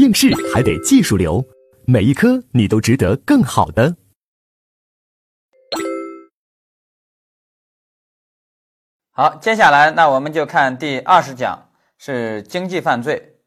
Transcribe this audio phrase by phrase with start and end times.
[0.00, 1.44] 应试还得技术流，
[1.86, 3.94] 每一科你都值得更好的。
[9.10, 11.68] 好，接下来那我们就看第二十讲，
[11.98, 13.42] 是经济犯罪。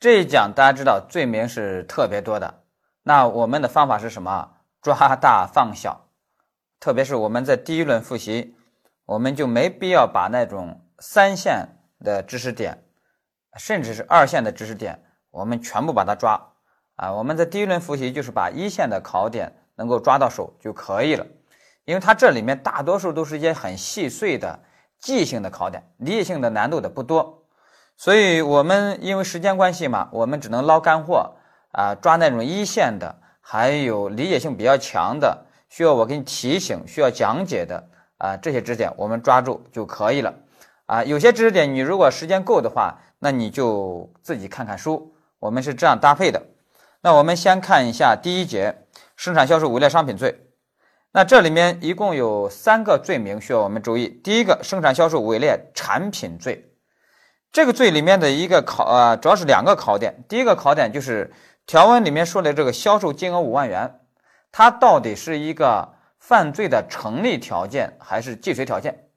[0.00, 2.62] 这一讲大家知道罪名是特别多的，
[3.02, 4.52] 那我们的方法是什么？
[4.80, 6.08] 抓大放小，
[6.80, 8.56] 特别是我们在第一轮复习，
[9.04, 11.68] 我们就没必要把那种三线
[11.98, 12.82] 的知识点，
[13.58, 16.40] 甚至是二线的知识点，我们全部把它抓
[16.96, 17.12] 啊。
[17.12, 21.26] 我们在第一轮复习就是把一线的考点能够抓到手就可以了，
[21.84, 24.60] 因为它这里面大多数都是一些很细碎的。
[25.00, 27.44] 记性的考点，理解性的难度的不多，
[27.96, 31.36] 所以我们因为时间关系嘛，我们只能捞干货
[31.70, 40.34] 啊，抓那种一线的，还有理解性比较强的，需要我给你提醒、需要讲解的啊，这些知识点我们抓住就可以了
[40.86, 41.04] 啊。
[41.04, 45.14] 有些知识点你如果时间够的话，那你就自己看看书。
[45.38, 46.42] 我们是这样搭配的。
[47.00, 48.74] 那我们先看一下第一节，
[49.16, 50.44] 生产销售伪劣商品罪。
[51.12, 54.08] 那这里面一共有三个罪名需要我们注意。
[54.08, 56.70] 第一个，生产销售伪劣产品罪，
[57.50, 60.24] 这个罪里面的一个考啊，主要是两个考点。
[60.28, 61.32] 第一个考点就是
[61.66, 64.00] 条文里面说的这个销售金额五万元，
[64.52, 69.08] 它到底是一个犯罪的成立条件还是既遂条件？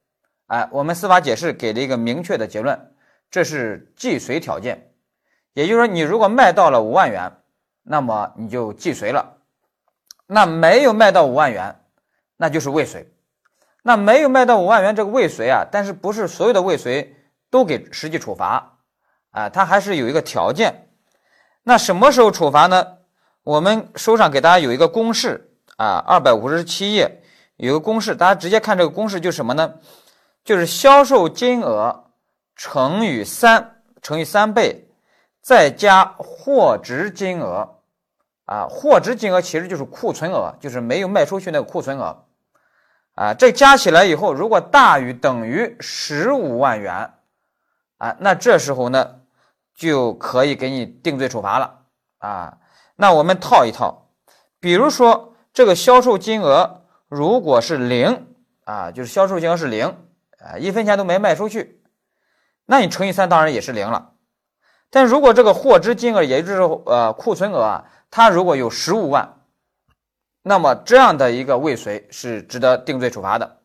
[0.48, 2.94] 哎，我们司法解释给了一个明确的结论，
[3.30, 4.91] 这是既遂条件。
[5.54, 7.32] 也就是说，你如果卖到了五万元，
[7.84, 9.38] 那么你就既遂了；
[10.28, 11.78] 那没有卖到五万元。
[12.38, 13.14] 那就是未遂，
[13.84, 17.16] 那没有卖到五万元这个未遂啊，但是不是所有的未遂
[17.52, 18.80] 都给实际处罚
[19.30, 19.48] 啊？
[19.48, 20.90] 它还是有一个条件。
[21.62, 22.98] 那什么时候处罚呢？
[23.44, 27.22] 我们书上给大家有一个公式啊，二百五十七页
[27.58, 29.76] 有个公式，大家直接看这个公式就是什么呢？
[30.44, 32.06] 就是销售金额
[32.56, 34.90] 乘以三乘以三倍，
[35.42, 37.78] 再加货值金额
[38.46, 42.26] 啊，货值金额其实就是库存额，就是没有卖出去那个库存额。
[43.16, 47.14] 啊，这加起来以后，如果大于等于十五万元，
[47.98, 49.20] 啊，那这时候呢，
[49.76, 51.80] 就可以给你定罪处罚了
[52.20, 52.58] 啊。
[52.96, 54.10] 那我们套一套，
[54.60, 58.28] 比如说这个销售金额如果是零
[58.64, 59.88] 啊，就是销售金额是零
[60.40, 61.82] 啊，一分钱都没卖出去，
[62.66, 64.11] 那你乘以三当然也是零了。
[64.92, 69.38] 但如果这个货值金额，也就是呃库存额啊，它如果有十五万。
[70.44, 73.58] 那么这样的一个未遂是值得定罪处罚的。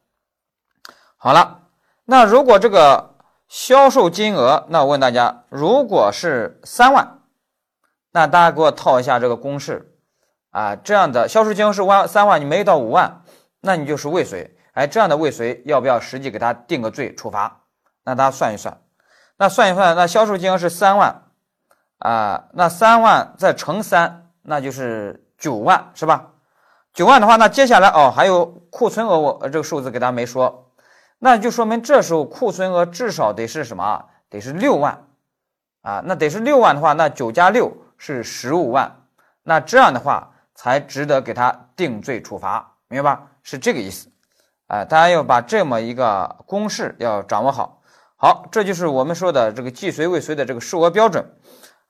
[1.16, 1.62] 好了，
[2.04, 3.14] 那如果这个
[3.48, 7.22] 销售金额，那我问大家，如果是三万，
[8.12, 9.97] 那大家给我套一下这个公式
[10.50, 13.22] 啊，这样的销售金额是万三万，你没到五万，
[13.60, 14.54] 那你就是未遂。
[14.72, 17.62] 哎，这样的未遂要不要实际给他定个罪处罚？
[18.04, 18.78] 那大家算一算，
[19.39, 21.23] 那算一算，那销售金额是三万
[21.99, 26.31] 啊，那三万再乘三，那就是九万，是吧？
[26.95, 30.73] 九万的话，那接下来哦，还有库存额，我这个数字给大家没说，
[31.19, 34.07] 那就说明这时候库存额至少得是什么？
[34.31, 35.05] 得是六万
[35.83, 39.03] 啊，那得是六万的话，那九加六是十五万，
[39.43, 43.27] 那这样的话才值得给他定罪处罚，明白吧？
[43.43, 44.09] 是这个意思，
[44.67, 47.75] 啊，大家要把这么一个公式要掌握好。
[48.19, 51.22] 好，这就是我们说的这个既遂未遂的这个数额标准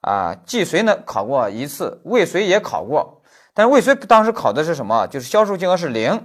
[0.01, 0.35] 啊。
[0.45, 3.23] 既遂呢考过一次，未遂也考过。
[3.55, 5.07] 但是未遂当时考的是什么？
[5.07, 6.21] 就是销售金额是零，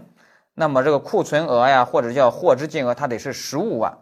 [0.56, 3.96] 那么这个库存额呀，或者叫货值金额，它得是十五万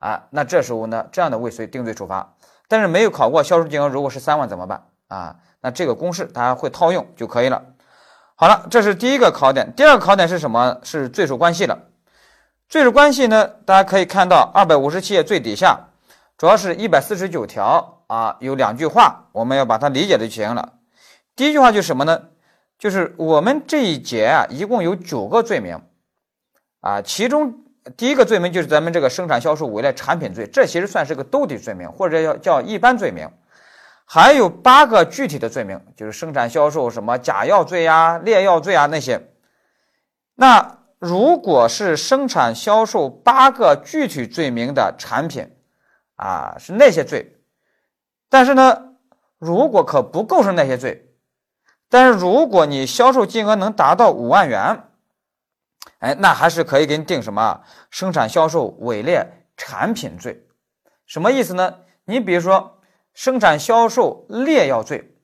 [0.00, 0.24] 啊。
[0.30, 2.34] 那这时候呢，这样的未遂定罪处罚。
[2.66, 5.36] 但是没有考过销售金额如果是三万怎么办啊？
[5.60, 7.62] 那这个公式大家会套用就可以了。
[8.34, 9.72] 好了，这是第一个考点。
[9.76, 10.78] 第二个考点是什么？
[10.82, 11.78] 是罪数关系了。
[12.74, 15.78] 罪属关系呢，大家可以看到二百五十七页最底下，
[16.36, 20.72] 主要是一百四十九条啊，有两句话，我们要把它理解就行了。
[21.36, 22.20] 第一句话就是什么呢？
[22.76, 25.80] 就是我们这一节啊，一共有九个罪名，
[26.80, 27.60] 啊，其中
[27.96, 33.30] 第一个罪名就是咱们这个生产销售伪劣产品罪，这其实算是个兜底罪名，或者叫叫一般罪名。
[34.04, 39.28] 还有八个具体的罪名，就是生产销售什么假药罪呀、劣药罪啊那些。
[40.34, 45.54] 那如果是生产销售八个具体罪名的产品，
[46.16, 47.36] 啊，是那些罪，
[48.30, 48.94] 但是呢，
[49.38, 51.14] 如果可不构成那些罪。
[51.90, 54.84] 但是如果你销售金额能达到五万元，
[55.98, 57.60] 哎，那还是可以给你定什么
[57.90, 60.46] 生产销售伪劣产品罪？
[61.04, 61.80] 什么意思呢？
[62.06, 62.80] 你比如说
[63.12, 65.14] 生产销售劣药罪，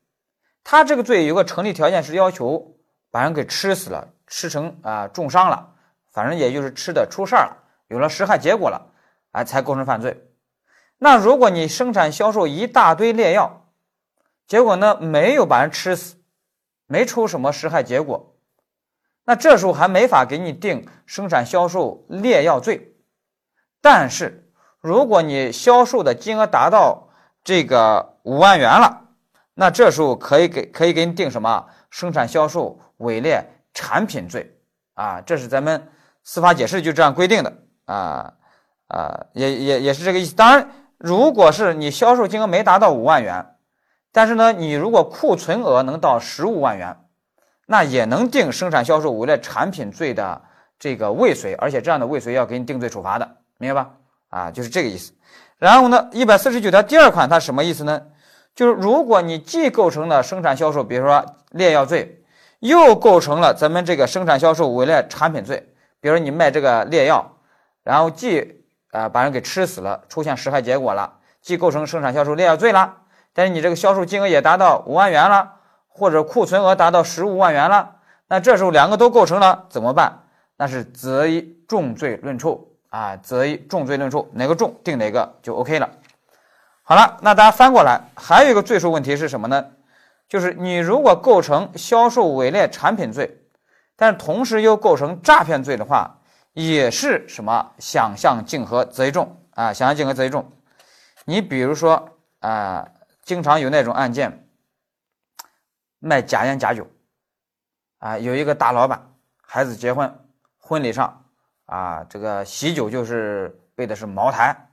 [0.63, 2.77] 它这个罪有个成立条件是要求
[3.11, 5.70] 把人给吃死了，吃成啊重伤了，
[6.13, 7.57] 反正也就是吃的出事儿了，
[7.89, 8.93] 有了实害结果了，
[9.33, 10.27] 哎，才构成犯罪。
[10.99, 13.67] 那如果你生产销售一大堆劣药，
[14.47, 16.17] 结果呢没有把人吃死，
[16.87, 18.35] 没出什么实害结果，
[19.25, 22.97] 那这时候还没法给你定生产销售劣药罪。
[23.81, 27.09] 但是如果你销售的金额达到
[27.45, 29.09] 这个五万元了，
[29.55, 33.43] 那这时候可以给可以给你定什么生产销售伪劣
[33.73, 34.59] 产品罪
[34.95, 35.21] 啊？
[35.21, 35.89] 这是咱们
[36.23, 37.53] 司法解释就这样规定的
[37.87, 38.33] 啊
[38.89, 40.35] 啊，也也也是这个意思。
[40.35, 40.69] 当然，
[40.99, 43.47] 如果是你销售金额没达到五万元，
[44.13, 46.97] 但是呢，你如果库存额能到十五万元，
[47.67, 50.43] 那也能定生产销售伪劣产品罪的
[50.79, 53.91] 这个未遂，而且这样的未遂要给你定罪处罚的，明白吧？
[54.29, 55.13] 啊，就是这个意思。
[55.59, 58.03] 然后呢，一百四十九条第二款它什么意思呢？
[58.55, 62.25] 就是如果你既构成了生产销售，比如说劣药罪，
[62.59, 65.70] 又构成了咱们这个生产销售伪劣产品罪，
[66.01, 67.37] 比如说你卖这个劣药，
[67.83, 72.97] 然后既啊把人给吃死了，出现实害结果了，既构成生产销售劣药罪了，
[73.33, 75.57] 但是你这个销售金额也达到五万元了，
[75.89, 77.97] 或者库存额达到十五万元了，
[78.29, 80.25] 那这时候两个都构成了怎么办？
[80.57, 85.89] 那是择一重罪论处啊，择一重罪论处，哪个重定哪个就 OK 了。
[86.83, 89.67] 好了，那大家翻过来，还有一个罪数问题是什么呢？
[90.29, 93.40] 就是你如果构成销售伪劣产品罪，
[94.01, 96.23] 但同时又构成诈骗罪的话，
[96.55, 99.75] 也是什么想象竞合择一重啊？
[99.75, 100.51] 想象竞合择一重。
[101.27, 102.89] 你比如说啊，
[103.23, 104.49] 经常有那种案件，
[105.99, 106.91] 卖假烟假酒
[107.99, 109.13] 啊，有一个大老板，
[109.43, 110.19] 孩子结婚，
[110.57, 111.27] 婚礼上
[111.67, 114.67] 啊，这个喜酒就是备的是茅台。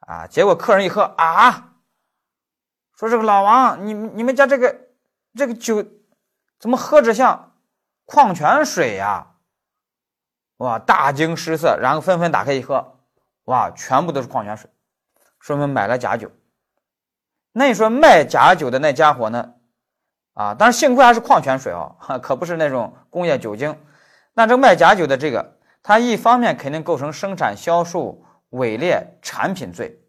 [0.00, 0.24] 啊！
[0.28, 1.72] 结果客人一喝啊，
[2.96, 4.82] 说这个老王，你你们家这个
[5.34, 5.84] 这个酒
[6.60, 7.45] 怎么喝着像
[8.06, 9.34] 矿泉水呀？
[10.56, 12.96] 哇，大惊失色，然后纷纷打开一喝，
[13.44, 14.70] 哇，全部都是矿泉水，
[15.38, 16.30] 说明买了假酒。
[17.52, 19.52] 那你说卖假酒的那家伙呢？
[20.32, 23.78] 啊，但是幸亏还是矿泉水哦， 可不是那种工业酒精。
[24.32, 28.22] 那这卖假酒的这个，他一方面肯定构成生产销售。
[28.50, 30.00] 伪劣产品罪，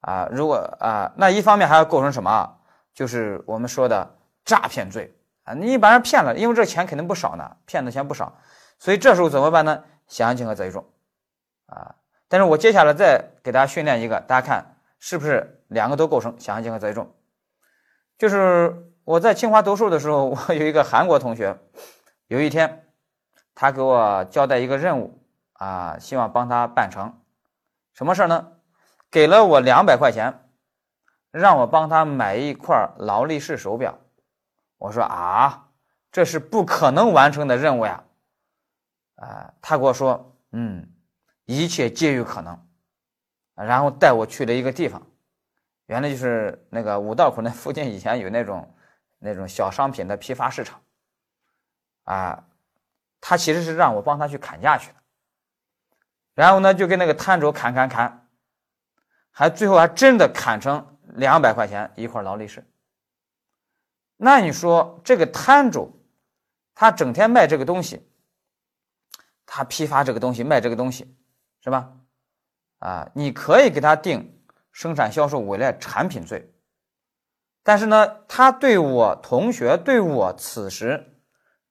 [0.00, 2.58] 啊，如果啊，那一方面还要构成什么？
[2.94, 5.12] 就是我们说的诈骗罪
[5.44, 8.36] 啊，你把人骗了，因为这钱肯定不少呢，骗的钱不少，
[8.78, 9.84] 所以这时候怎么办呢？
[10.06, 10.84] 想象竞合择一重，
[11.66, 11.94] 啊，
[12.28, 17.14] 但是我接下来再给大家训练一个，大家看是不是两个都构成想象竞合择一重？
[18.18, 21.58] 就是我在清华读书的时候，我有一个韩国同学，
[22.26, 22.86] 有一天
[23.54, 25.22] 他给我交代一个任务
[25.54, 27.12] 啊，希望帮他办成。
[27.92, 28.52] 什么事儿呢？
[29.10, 30.48] 给了我两百块钱，
[31.30, 33.98] 让我帮他买一块劳力士手表。
[34.84, 35.70] 我说啊，
[36.12, 38.04] 这是不可能完成的任务呀！
[39.14, 40.86] 啊，他跟我说，嗯，
[41.46, 42.68] 一切皆有可能。
[43.54, 45.00] 然后带我去了一个地方，
[45.86, 48.76] 原来就是那个五道口那附近，以前有那种
[49.18, 50.78] 那种小商品的批发市场。
[52.02, 52.44] 啊，
[53.22, 54.98] 他其实是让我帮他去砍价去的。
[56.34, 58.28] 然后呢，就跟那个摊主砍砍砍，
[59.30, 62.62] 还最后还真的砍成两百块钱一块劳力士。
[64.16, 66.00] 那你说这个摊主，
[66.74, 68.08] 他整天卖这个东西，
[69.44, 71.16] 他批发这个东西卖这个东西，
[71.60, 71.92] 是吧？
[72.78, 74.40] 啊，你可以给他定
[74.72, 76.52] 生产销售伪劣产品罪，
[77.62, 81.18] 但是呢，他对我同学对我此时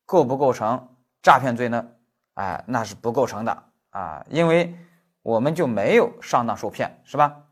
[0.05, 1.87] 构不构成诈骗罪呢？
[2.33, 3.63] 哎，那是不构成的。
[3.91, 4.75] 啊，因为
[5.21, 7.43] 我们就没有上当受骗，是吧？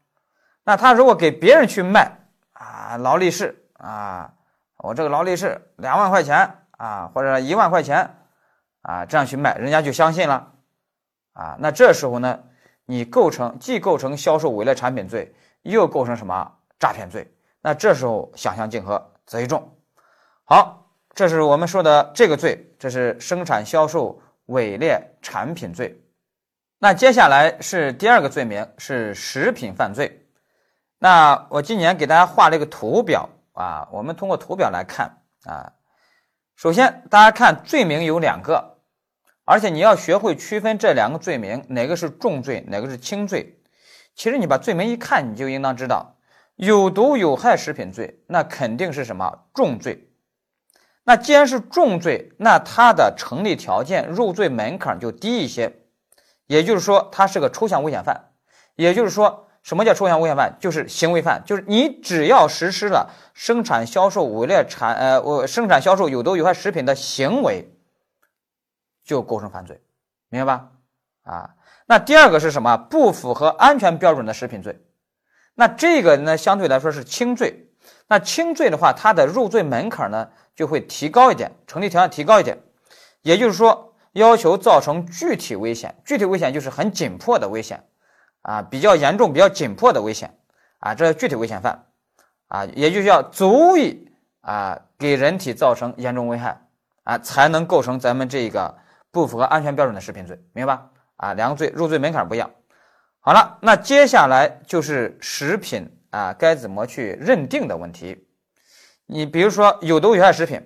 [0.64, 2.18] 那他如果给别人去卖
[2.54, 4.34] 啊，劳力士啊，
[4.84, 8.16] 我这个劳力士两万块钱啊，或者一万块钱
[8.82, 10.52] 啊，这样去卖，人家就相信了
[11.34, 11.56] 啊。
[11.60, 12.40] 那这时候呢，
[12.86, 17.32] 你构成既构成销售伪劣产品罪，又构成什么诈骗罪？
[17.62, 19.78] 那这时候想象竞合择一重。
[20.46, 26.04] 好，这是我们说的这个罪，这是生产销售伪劣产品罪。
[26.80, 30.28] 那接下来是第二个罪名，是食品犯罪。
[30.98, 33.30] 那我今年给大家画了一个图表
[33.62, 35.74] 啊，我们通过图表来看啊。
[36.56, 38.80] 首先，大家看罪名有两个，
[39.46, 43.62] 而且你要学会区分这两个罪名哪个是重罪，哪个是轻罪。
[44.16, 46.18] 其实你把罪名一看，你就应当知道，
[46.56, 50.10] 有毒有害食品罪，那肯定是什么重罪。
[51.04, 55.78] 那既然是重罪，那它的成立条件、入罪门槛就低一些。
[56.46, 58.32] 也就是说，它是个抽象危险犯。
[58.76, 60.58] 也就是说，什么叫抽象危险犯？
[60.60, 67.72] 就是行为犯，就是你只要实施了生产销售伪劣产呃，我生产销售有毒有害食品的行为，
[69.04, 69.82] 就构成犯罪，
[70.30, 70.70] 明白吧？
[71.24, 71.50] 啊，
[71.86, 72.76] 那第二个是什么？
[72.78, 74.82] 不符合安全标准的食品罪。
[75.54, 77.68] 那这个呢，相对来说是轻罪。
[78.08, 82.58] 那轻罪的话，它的入罪门槛呢就会提高一点，成立条件提高一点。
[83.22, 87.84] 也就是说，要求造成具体危险，具体危险就是很紧迫的危险，
[88.42, 90.38] 啊，比较严重、比较紧迫的危险，
[90.80, 91.86] 啊，这是具体危险犯，
[92.48, 94.10] 啊，也就是要足以
[94.42, 96.62] 啊给人体造成严重危害，
[97.04, 98.76] 啊，才能构成咱们这个
[99.12, 100.90] 不符合安全标准的食品罪，明白吧？
[101.18, 102.50] 啊，两个罪入罪门槛不一样。
[103.20, 108.28] 好了，那接下来就是食品啊该怎么去认定的问题。
[109.06, 110.60] 你比如说有毒有害食品，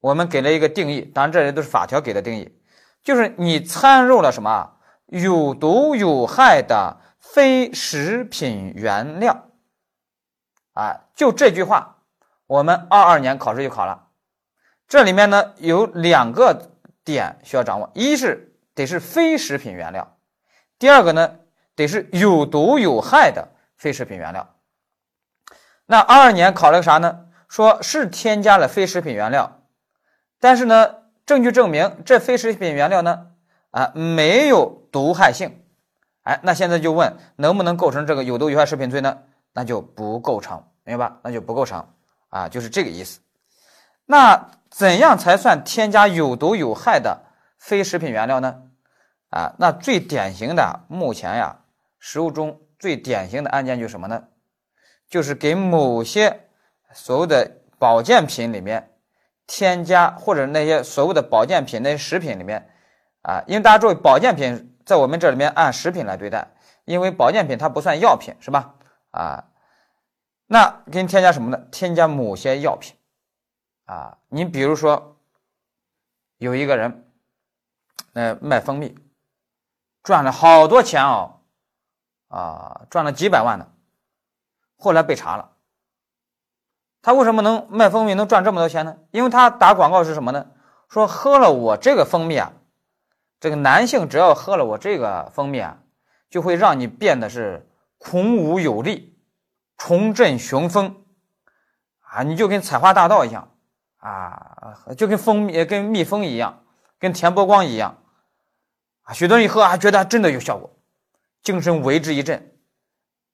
[0.00, 2.60] 我们给了一个定义，当然这些都是法条给的定义，
[3.02, 4.70] 就是你掺入了什么
[5.08, 9.48] 有毒有害的非食品原料，
[10.72, 11.98] 啊，就这句话，
[12.46, 14.08] 我们二二年考试就考了。
[14.86, 16.70] 这里面呢有两个
[17.04, 20.16] 点需要掌握，一是得是非食品原料，
[20.78, 21.36] 第二个呢。
[21.78, 24.56] 得是有毒有害的非食品原料。
[25.86, 27.26] 那二二年考了个啥呢？
[27.48, 29.62] 说是添加了非食品原料，
[30.40, 33.28] 但是呢，证据证明这非食品原料呢，
[33.70, 35.62] 啊，没有毒害性。
[36.22, 39.18] 哎，那现在就问能不能构成这个有毒有害食品罪呢？
[39.52, 41.18] 那就不构成，明白吧？
[41.22, 41.88] 那就不构成
[42.28, 43.20] 啊，就是这个意思。
[44.04, 47.22] 那怎样才算添加有毒有害的
[47.58, 48.62] 非食品原料呢？
[49.30, 51.60] 啊，那最典型的目前呀。
[51.98, 54.24] 食物中最典型的案件就是什么呢？
[55.10, 56.48] 就是给某些
[56.92, 58.92] 所谓的保健品里面
[59.46, 62.70] 添加，或者那些所谓的保健品那些食品里面
[63.22, 66.50] 啊，因为大家注意，保健品在我们这里面按食品来对待，
[66.86, 68.74] 因为保健品它不算药品，是吧？
[69.10, 69.44] 啊，
[70.46, 71.58] 那给你添加什么呢？
[71.70, 72.96] 添加某些药品
[73.84, 75.18] 啊，你比如说
[76.38, 77.06] 有一个人，
[78.14, 78.98] 呃，卖蜂蜜
[80.02, 81.34] 赚了好多钱哦。
[82.28, 83.68] 啊，赚了几百万呢，
[84.78, 85.52] 后来被查了。
[87.02, 88.96] 他为什么能卖蜂蜜能赚这么多钱呢？
[89.10, 90.46] 因为他打广告是什么呢？
[90.88, 92.52] 说喝了我这个蜂蜜啊，
[93.40, 95.78] 这个男性只要喝了我这个蜂蜜啊，
[96.28, 99.18] 就会让你变得是孔武有力、
[99.76, 101.04] 重振雄风
[102.00, 103.54] 啊，你就跟采花大盗一样
[103.98, 106.64] 啊，就跟蜂蜜、跟蜜蜂一样，
[106.98, 108.02] 跟田伯光一样
[109.02, 109.12] 啊。
[109.12, 110.74] 许多人一喝还觉得真的有效果。
[111.40, 112.52] 精神为之一振，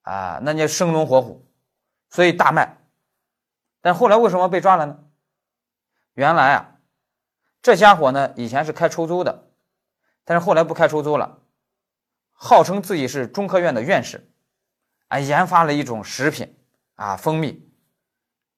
[0.03, 1.49] 啊，那叫生龙活虎，
[2.11, 2.79] 所以大卖。
[3.81, 4.99] 但后来为什么被抓了呢？
[6.13, 6.77] 原来啊，
[7.63, 9.49] 这家伙呢以前是开出租的，
[10.25, 11.39] 但是后来不开出租了，
[12.33, 14.31] 号称自己是中科院的院士，
[15.09, 16.57] 啊，研发了一种食品
[16.97, 17.71] 啊，蜂蜜，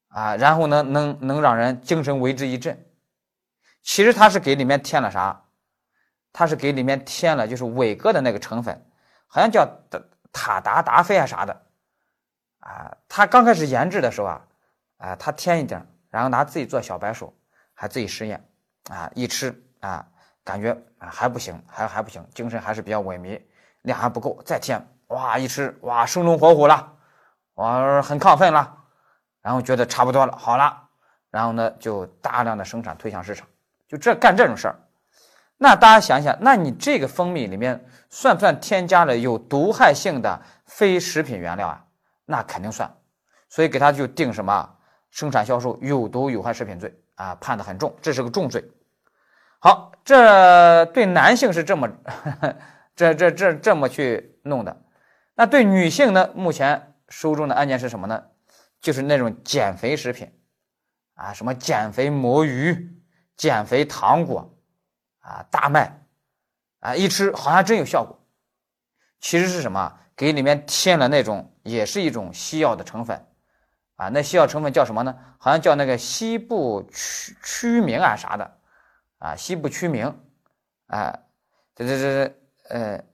[0.09, 2.87] 啊，然后呢能能让人精神为之一振。
[3.83, 5.45] 其实他是给里面添了啥？
[6.33, 8.83] 他是给里面添了就是伟哥的那个成分。
[9.29, 9.67] 好像叫
[10.33, 11.67] 塔塔达达菲啊啥的，
[12.61, 14.47] 啊，他刚开始研制的时候啊，
[14.99, 17.37] 啊，他添一点，然后拿自己做小白鼠，
[17.75, 18.49] 还自己实验，
[18.89, 20.07] 啊，一吃啊，
[20.47, 23.43] 感觉啊还不行，还还不行，精神还是比较萎靡，
[23.83, 26.93] 量还不够，再添，哇，一吃哇，生龙活虎了，
[27.55, 28.77] 哇，很亢奋了，
[29.43, 30.89] 然后觉得差不多了，好了，
[31.33, 33.45] 然后呢就大量的生产推向市场，
[33.89, 34.77] 就这干这种事儿。
[35.59, 41.85] 那大家想想，那你这个蜂蜜里面算不算添加了有毒害性的非食品原料啊？
[42.25, 42.89] 那肯定算，
[43.49, 44.77] 所以给他就定什么
[45.11, 48.63] 生产销售有毒有害食品罪啊，判的很重，这是个重罪。
[49.67, 51.91] 好，这对男性是这么
[52.95, 54.81] 这这这这么去弄的，
[55.35, 56.31] 那对女性呢？
[56.37, 58.23] 目前收中的案件是什么呢？
[58.81, 60.33] 就是那种减肥食品
[61.17, 62.97] 啊，什么减肥魔芋、
[63.37, 64.57] 减肥糖果。
[65.19, 66.01] 啊，大麦，
[66.79, 68.17] 啊，一吃好像真有效果。
[69.19, 69.93] 其实是什么？
[70.15, 73.21] 给里面添了那种，也是一种西药的成分。
[73.97, 75.13] 啊，那西药成分叫什么呢？
[75.41, 78.56] 好像叫那个西部曲曲明啊啥的。
[79.19, 80.07] 啊，西部曲明。
[80.87, 81.19] 啊，
[81.75, 82.35] 这这这这
[82.69, 83.05] 呃，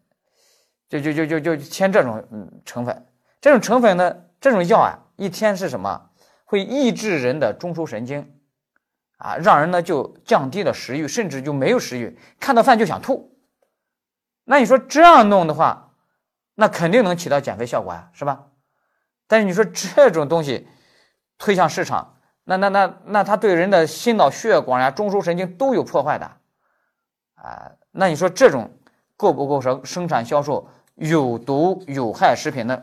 [0.89, 3.07] 就就就就就添这种嗯成分。
[3.41, 6.11] 这种成分呢，这种药啊，一天是什么？
[6.45, 8.39] 会抑制人的中枢神经。
[9.17, 13.39] 啊，让人呢就降低了食欲，甚至就没有食欲，看到饭就想吐。
[14.45, 15.95] 那你说这样弄的话，
[16.57, 18.49] 那肯定能起到减肥效果呀，是吧？
[19.29, 20.67] 但是你说这种东西
[21.39, 26.31] 推向市场，那那那那它对人的心脑血管呀、中枢神经都有破坏的
[27.35, 27.71] 啊。
[27.91, 28.71] 那你说这种
[29.17, 32.83] 构不构成生产销售有毒有害食品呢？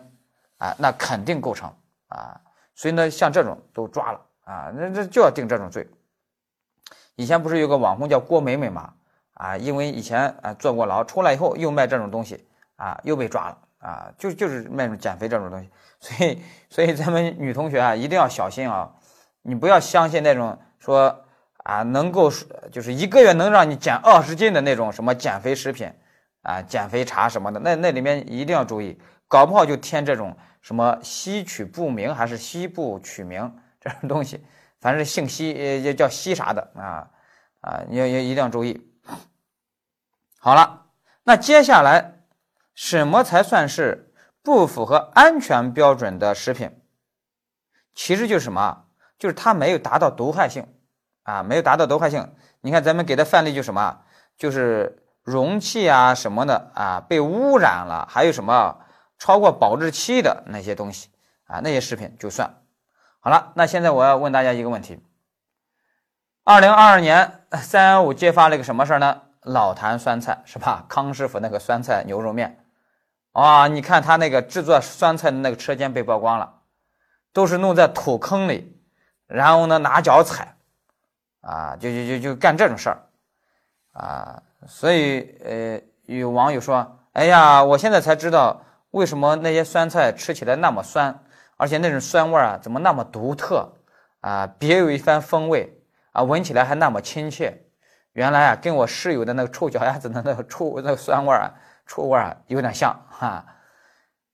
[0.58, 1.72] 啊，那肯定构成
[2.08, 2.40] 啊。
[2.76, 5.88] 所以呢，像这种都抓了啊，那这就要定这种罪。
[7.16, 8.94] 以前不是有个网红叫郭美美吗？
[9.34, 12.48] 啊，因为以前啊坐过牢，出来以后又卖这种东西，
[12.78, 15.70] 啊，又被抓了，啊，就就是卖减肥这种东西。
[16.00, 18.90] 所以，所以咱们女同学啊，一定要小心啊，
[19.50, 21.26] 你不要相信那种说
[21.64, 22.32] 啊，能够
[22.72, 25.92] 就是一个月能让你减二十斤的那种什么减肥食品
[26.44, 28.96] 啊、减肥茶什么的，那那里面一定要注意，
[29.28, 33.52] 搞不好就添这种什么西取不明还是西部取名
[33.82, 34.46] 这种东西，
[34.80, 37.10] 反正姓西也叫西啥的啊
[37.62, 38.80] 啊，你要要一定要注意。
[40.40, 40.86] 好了，
[41.24, 42.20] 那接下来
[42.76, 44.14] 什么才算是
[44.44, 46.72] 不符合安全标准的食品？
[47.94, 48.86] 其实就是什么？
[49.20, 50.66] 就是它没有达到毒害性
[51.24, 52.28] 啊，没有达到毒害性。
[52.62, 54.00] 你看咱们给的范例就什么？
[54.38, 58.80] 就是容器啊什么的啊被污染了，还有什么
[59.18, 61.10] 超过保质期的那些东西
[61.46, 62.50] 啊，那些食品就算。
[63.20, 65.04] 好了，那现在我要问大家一个问题：
[66.46, 69.24] 二零二二年三幺五揭发了一个什么事儿呢？
[69.42, 70.86] 老坛酸菜是吧？
[70.88, 72.66] 康师傅那个酸菜牛肉面，
[73.34, 76.62] 啊，你看他那个制作酸菜的那个车间被曝光了，
[77.34, 78.79] 都是弄在土坑里，
[79.30, 80.56] 然后呢拿脚踩，
[81.42, 83.00] 啊，就就就就干这种事儿，
[83.94, 91.18] 啊，所以呃，有网友说，哎呀，我现在才知道为什么那些酸菜吃起来那么酸，
[91.58, 93.72] 而且那种酸味啊怎么那么独特
[94.22, 95.82] 啊，别有一番风味
[96.12, 97.66] 啊，闻起来还那么亲切。
[98.14, 101.54] 原来啊，跟我室友的那个臭脚丫子的那个臭那个酸味啊，
[101.86, 103.46] 臭味啊，有点像哈。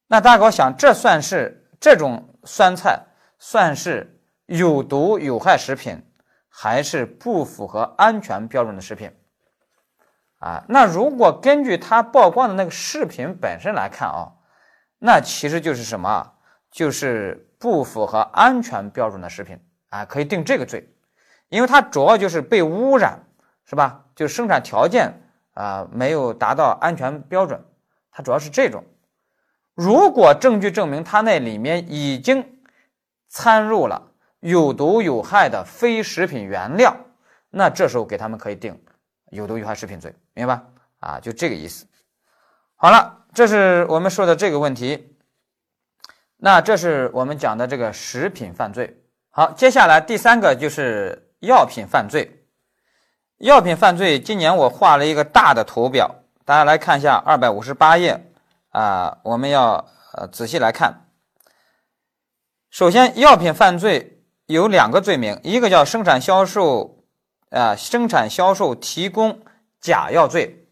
[0.08, 2.98] 那大家想，这算是这种酸菜
[3.38, 4.15] 算是
[4.46, 6.02] 有毒有害食品，
[6.50, 9.12] 还是不符合安全标准的食品？
[10.40, 14.32] 啊，那如果根据他曝光的那个视频本身来看啊，
[15.00, 16.34] 那其实就是什么？
[16.72, 19.60] 就是不符合安全标准的食品
[19.90, 20.90] 啊，可以定这个罪，
[21.50, 23.22] 因为它主要就是被污染。
[23.68, 24.06] 是吧？
[24.16, 25.12] 就生产条件
[25.56, 27.66] 啊没有达到安全标准，
[28.12, 28.84] 它主要是这种。
[29.74, 32.60] 如果证据证明它那里面已经
[33.28, 36.96] 掺入了有毒有害的非食品原料，
[37.50, 38.80] 那这时候给他们可以定
[39.32, 40.64] 有毒有害食品罪，明白吧？
[41.00, 41.86] 啊，就这个意思。
[42.76, 45.18] 好了，这是我们说的这个问题。
[46.38, 49.02] 那这是我们讲的这个食品犯罪。
[49.32, 52.46] 好，接下来第三个就是药品犯罪。
[53.38, 56.14] 药品犯罪，今年我画了一个大的图表，
[56.46, 58.32] 大家来看一下二百五十八页
[58.70, 61.10] 啊，我们要呃仔细来看。
[62.70, 64.15] 首先，药品犯罪
[64.46, 67.04] 有两个罪名，一个叫生产销售
[67.50, 69.42] 啊生产销售提供
[69.80, 70.68] 假药罪，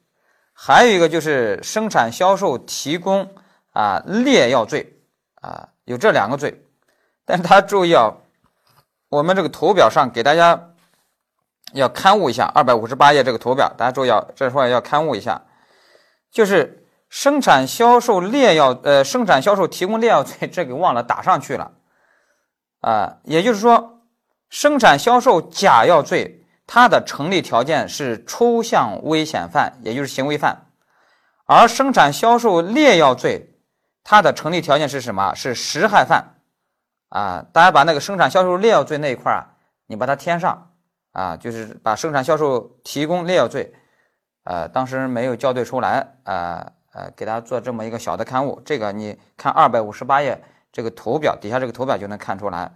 [0.54, 3.30] 还有一个就是生产销售提供
[3.72, 5.00] 啊劣药罪
[5.42, 6.66] 啊，有这两个罪。
[7.26, 8.14] 但是大家注意啊，
[9.10, 10.70] 我们这个图表上给大家。
[11.72, 15.42] 要刊物一下二百五十八页这个图表，大家注意啊，这块要刊物一下，
[16.30, 21.72] 就是生产销售劣药，呃，生产销售提供劣药罪，这个忘了打上去了，
[22.84, 24.02] 啊，也就是说，
[24.50, 30.68] 生产销售假药罪，它的成立条件是抽象危险犯，也就是行为犯，
[31.46, 33.56] 而生产销售劣药罪，
[34.04, 35.34] 它的成立条件是什么？
[35.34, 36.36] 是实害犯，
[37.10, 39.56] 啊，大家把那个生产销售劣药罪那一块儿，
[39.88, 40.70] 你把它添上。
[41.14, 43.72] 啊，就是把生产销售提供劣药罪，
[44.46, 48.60] 呃，当时没有校对出来，呃呃，给大家做这么一个小的刊物。
[48.66, 52.70] 这个你看二百五十八页这个图表底下这个图表就能看出来，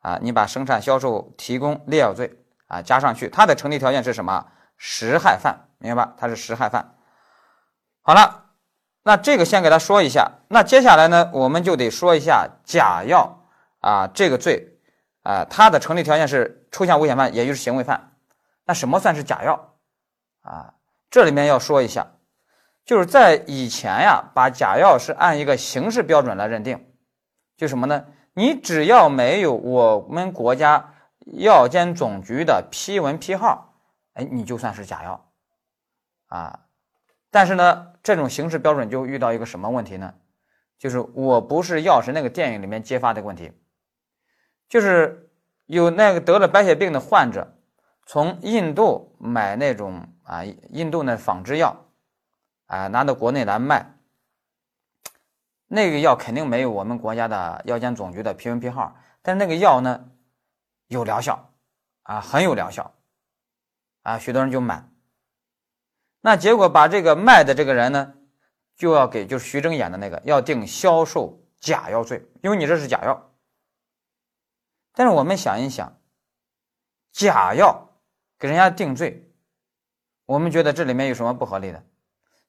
[0.00, 2.36] 啊，你把生产销售提供劣药罪
[2.66, 4.44] 啊加上去，它的成立条件是什么？
[4.76, 6.14] 实害犯，明白吧？
[6.18, 6.96] 它是实害犯。
[8.00, 8.46] 好了，
[9.04, 10.28] 那这个先给他说一下。
[10.48, 13.44] 那接下来呢，我们就得说一下假药
[13.80, 14.70] 啊这个罪。
[15.22, 18.14] 啊，它的成立条件是抽象危险犯，也就是行为犯。
[18.64, 19.76] 那什么算是假药？
[20.40, 20.74] 啊，
[21.08, 22.08] 这里面要说一下，
[22.84, 26.91] 就是在以前呀，把假药是按一个形式标准来认定，
[27.62, 28.04] 就什么呢？
[28.34, 30.94] 你只要没有我们国家
[31.26, 33.76] 药监总局的批文批号，
[34.14, 35.30] 哎，你就算是假药。
[36.26, 36.58] 啊，
[37.30, 40.12] 但是呢，这种形式标准就遇到一个什么问题呢？
[40.76, 43.52] 就是我不是药神那个电影里面揭发的问题。
[44.68, 45.30] 就是
[45.66, 47.56] 有那个得了白血病的患者，
[48.06, 51.76] 从印度买那种啊印度那仿制药，
[52.66, 53.94] 啊拿到国内来卖，
[55.74, 60.10] 那个药肯定没有我们国家的药监总局的批文批号，但那个药呢
[60.88, 61.54] 有疗效，
[62.02, 62.94] 啊很有疗效，
[64.02, 64.86] 啊许多人就买，
[66.20, 68.12] 那结果把这个卖的这个人呢，
[68.76, 73.32] 就要给就是徐峥演的那个要定销售假药罪，因为你这是假药。
[74.92, 75.98] 但是我们想一想，
[77.12, 77.96] 假药
[78.38, 79.32] 给人家定罪，
[80.26, 81.82] 我们觉得这里面有什么不合理的？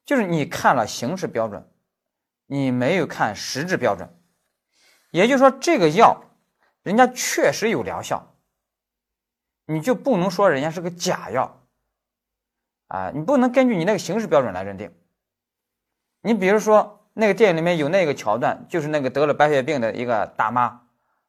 [0.04, 1.66] 就是你看了刑事标准，
[2.46, 4.08] 你没有看实质标准，
[5.10, 6.22] 也就是说，这个药
[6.82, 8.36] 人家确实有疗效，
[9.66, 11.66] 你就不能说人家是个假药
[12.88, 13.10] 啊！
[13.14, 14.94] 你不能根据你那个形式标准来认定。
[16.20, 20.82] 你比如说，那个电影里面有那个桥段，就是那个得了白血病的一个大妈，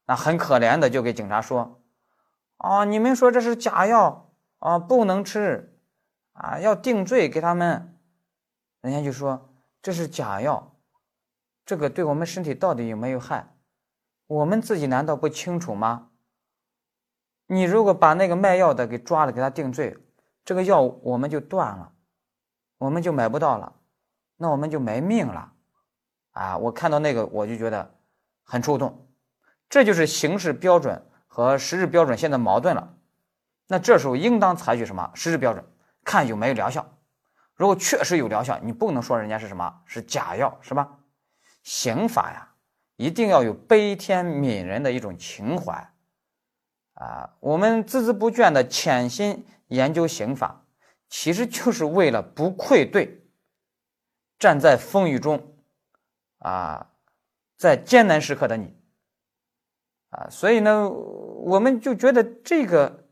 [0.06, 1.82] 那很可怜的就给警察说
[2.58, 5.80] ：“啊，你们说这是假药啊，不能吃
[6.34, 7.98] 啊，要定罪给他们。”
[8.82, 10.75] 人家就说这是假药。
[11.66, 13.56] 这个对我们身体到底有没有害？
[14.28, 16.10] 我们自己难道不清楚吗？
[17.48, 19.98] 你如果把那个卖药的给抓了，给他定罪，
[20.44, 21.92] 这个药我们就断了，
[22.78, 23.74] 我们就买不到了，
[24.38, 25.54] 那我们就没命了。
[26.32, 26.58] 啊！
[26.58, 27.96] 我看到那个我就觉得
[28.44, 29.08] 很触动，
[29.70, 32.98] 这就是形式标准和实质标准现在矛盾了。
[33.68, 35.66] 那这时候应当采取什么实质标准？
[36.04, 36.86] 看有没有疗效。
[37.56, 41.00] 如果确实有疗效，你不能说人家是什么是假药，是吧？
[41.66, 42.54] 刑法呀，
[42.96, 45.92] 一定要有悲天悯人的一种情怀
[46.94, 47.36] 啊！
[47.40, 50.64] 我们孜孜不倦的潜心研究刑法，
[51.10, 53.28] 其实就是为了不愧对
[54.38, 55.56] 站在风雨中
[56.38, 56.92] 啊，
[57.58, 58.78] 在艰难时刻的你
[60.12, 60.30] 啊！
[60.30, 63.08] 所以呢，我们就觉得这个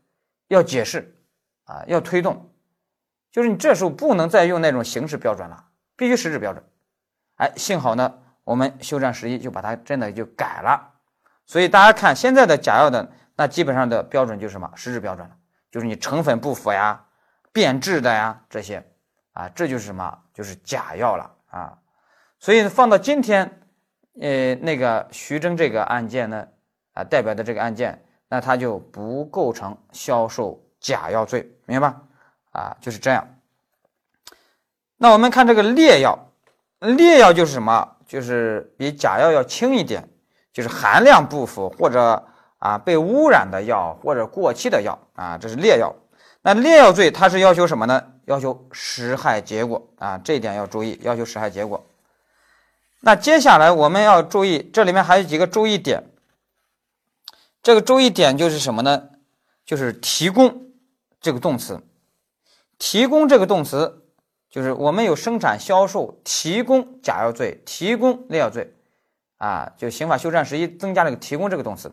[0.46, 1.20] 要解释
[1.64, 2.54] 啊，要推动，
[3.32, 6.64] 就是你这时候不能再用那种形式标准了，必须实质标准。
[7.38, 8.20] 哎，幸好呢。
[8.44, 10.92] 我们修正十一就把它真的就改了，
[11.46, 15.34] 所以大家看现在的假药的那基本上的标准就是什么实质标准了，
[15.70, 17.04] 就是你成分不符呀、
[17.52, 18.86] 变质的呀这些
[19.32, 21.78] 啊，这就是什么就是假药了啊。
[22.38, 23.60] 所以放到今天，
[24.20, 26.46] 呃，那个徐峥这个案件呢
[26.92, 32.02] 啊代表的这个案件，那他就不构成销售假药罪，明白吧？
[32.52, 33.26] 啊，就是这样。
[34.98, 36.30] 那我们看这个劣药，
[36.80, 37.93] 劣药就是什么？
[38.06, 40.08] 就是比假药要轻一点，
[40.52, 42.22] 就是含量不符或者
[42.58, 45.94] 啊被污染的药或者过期的药啊，这是劣药。
[46.42, 48.02] 那劣药罪它是要求什么呢？
[48.26, 51.86] 要求实害结果啊，这一点要注意，要求实害结果。
[53.00, 56.04] 那接下来我们要注意，这里面还有几个注意点。
[57.62, 59.08] 这个注意点就是什么呢？
[59.64, 60.72] 就是提供
[61.20, 61.80] 这个动词，
[62.78, 64.03] 提供这个动词。
[64.54, 68.72] 就是我们有生产、销售、提供假药罪、提供劣药罪，
[69.36, 71.92] 啊，就刑法修正十一增加了个提供这个动词。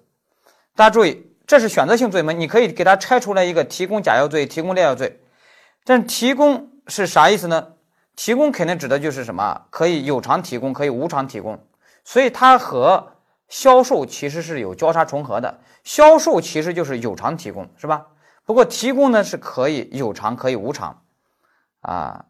[0.75, 5.23] 大家注意，这是选择性罪名，你可以给它拆出来一个提供假药罪、提供劣药罪。
[5.83, 7.69] 但提供是啥意思呢？
[8.15, 9.63] 提供肯定指的就是什么？
[9.71, 11.65] 可以有偿提供，可以无偿提供，
[12.03, 13.13] 所以它和
[13.47, 15.61] 销售其实是有交叉重合的。
[15.83, 18.05] 销售其实就是有偿提供，是吧？
[18.45, 21.01] 不过提供呢是可以有偿，可以无偿，
[21.79, 22.25] 啊。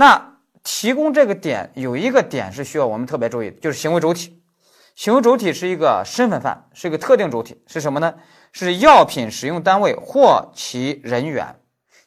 [0.00, 4.42] 那提供这个点有一个点是需要我们特别注意，就是行为主体。
[4.94, 8.14] 行为主体是一个身份范，是一个特定主体，是什么呢？
[8.50, 11.54] 是药品使用单位或其人员，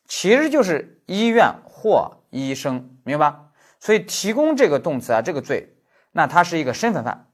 [0.07, 3.51] 其实就是医院或医生，明白吧？
[3.79, 5.75] 所以提供这个动词啊，这个罪，
[6.13, 7.27] 那它是一个身份范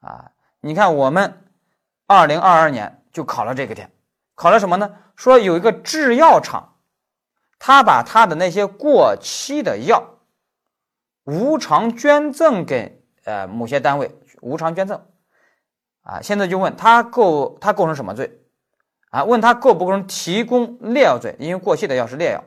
[0.00, 0.32] 啊。
[0.60, 1.38] 你看我们
[2.08, 3.92] 二零二二年就考了这个点，
[4.34, 4.90] 考了什么呢？
[5.14, 6.73] 说有一个制药厂。
[7.66, 10.18] 他把他的那些过期的药
[11.24, 15.00] 无偿捐赠给呃某些单位，无偿捐赠，
[16.02, 18.38] 啊，现在就问他构他构成什么罪？
[19.08, 21.34] 啊，问他构不构成提供劣药罪？
[21.38, 22.44] 因为过期的药是劣药，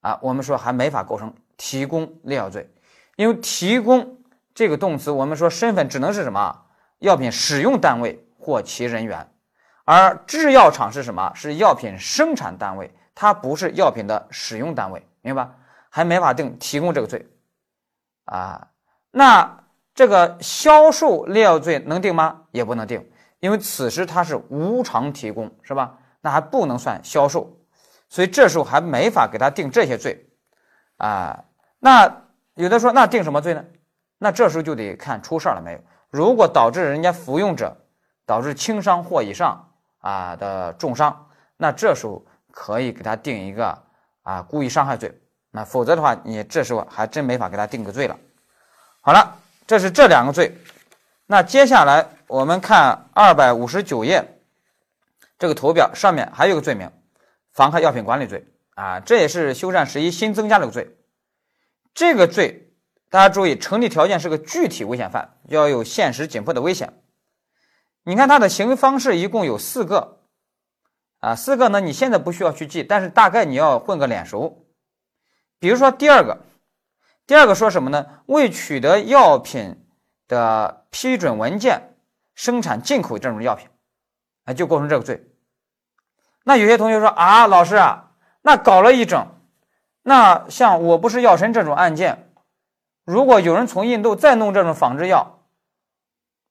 [0.00, 2.72] 啊，我们说还没法构成提供劣药罪，
[3.16, 4.16] 因为提供
[4.54, 6.58] 这个动词，我们说身份只能是什么？
[7.00, 9.30] 药品使用单位或其人员，
[9.84, 11.34] 而制药厂是什么？
[11.34, 12.90] 是药品生产单位。
[13.14, 15.48] 它不是药品的使用单位，明白？
[15.94, 17.28] 还没法定提供这个罪，
[18.24, 18.68] 啊，
[19.10, 19.62] 那
[19.94, 22.44] 这个销售劣药罪能定吗？
[22.50, 23.06] 也不能定，
[23.40, 25.98] 因为此时它是无偿提供，是吧？
[26.22, 27.58] 那还不能算销售，
[28.08, 30.30] 所以这时候还没法给他定这些罪，
[30.96, 31.44] 啊，
[31.78, 32.22] 那
[32.54, 33.62] 有的说那定什么罪呢？
[34.16, 35.80] 那这时候就得看出事儿了没有。
[36.08, 37.76] 如果导致人家服用者
[38.24, 42.24] 导致轻伤或以上啊的重伤，那这时候。
[42.52, 43.76] 可以给他定一个
[44.22, 45.12] 啊故意伤害罪，
[45.50, 48.16] 那否则的话，你这时候还真没法给他定个罪了。
[49.00, 50.56] 好了，这是这两个罪。
[51.26, 54.22] 那接下来我们看二百五十九页
[55.38, 56.90] 这个图表上面还有个罪名，
[57.52, 60.96] 妨害药品管理罪啊，这也是修缮十一新增加了个罪。
[61.94, 62.74] 这个罪
[63.10, 66.92] 大家注意，成立条件是个具体危险犯，要有现实紧迫的危险。
[68.04, 70.21] 你看它的行为方式一共有四个。
[71.22, 71.80] 啊，四个呢？
[71.80, 74.66] 你现在不需要去记，但是大概你要混个脸熟。
[75.60, 76.36] 比如说第二个，
[77.28, 78.04] 第二个说什么呢？
[78.26, 79.86] 未取得药品
[80.26, 81.94] 的批准文件
[82.34, 83.68] 生产进口这种药品，
[84.46, 85.24] 啊，就构成这个罪。
[86.42, 88.10] 那有些同学说啊，老师啊，
[88.42, 89.24] 那搞了一整，
[90.02, 92.32] 那像我不是药神这种案件，
[93.04, 95.38] 如果有人从印度再弄这种仿制药，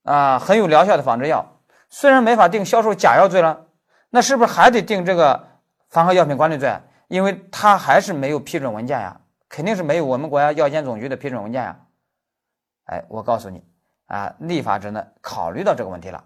[0.03, 3.65] 啊，很有疗效的仿制药，虽然没法定销售假药罪了，
[4.11, 5.47] 那是不是还得定这个
[5.89, 6.79] 妨害药品管理罪？
[7.07, 9.19] 因为他还是没有批准文件呀，
[9.49, 11.79] 肯定是没有我们国家药监总局的批准文件呀。
[12.85, 13.63] 哎，我告诉你
[14.05, 16.23] 啊，立法者呢考虑到这个问题了，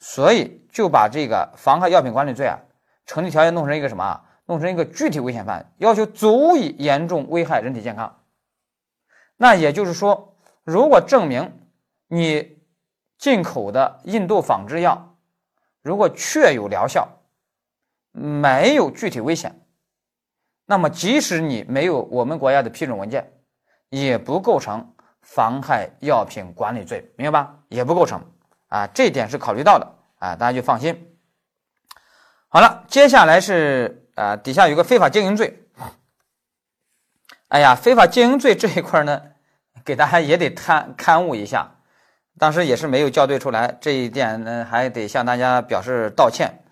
[0.00, 2.58] 所以就把这个妨害药品管理罪啊。
[3.06, 4.24] 成立条件弄成一个什么啊？
[4.46, 8.18] 弄成一个具体危险犯，要求足以严重危害人体健康。
[9.36, 11.60] 那也就是说，如果证明
[12.08, 12.58] 你
[13.18, 15.07] 进口的印度仿制药
[15.88, 17.08] 如果确有疗效，
[18.12, 19.58] 没有具体危险，
[20.66, 23.32] 那么即使你没有我们国家的批准文件，
[23.88, 27.60] 也不构成妨害药品管理罪，明白吧？
[27.68, 28.22] 也不构成
[28.66, 31.16] 啊，这一点是考虑到的啊，大家就放心。
[32.48, 35.70] 好了，接下来是啊，底下有个非法经营罪。
[37.48, 39.22] 哎呀，非法经营罪这一块呢，
[39.86, 41.77] 给大家也得刊刊物一下，
[42.38, 46.62] 当时也是没有校对出来，这一点呢还得向大家表示道歉，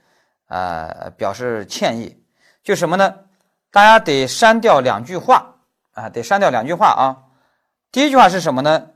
[0.48, 2.22] 啊，表示歉意。
[2.62, 3.14] 就什么呢？
[3.70, 5.57] 大家得删掉两句话
[5.92, 7.05] 啊，得删掉两句话啊。
[7.90, 8.88] 第一句话是什么呢？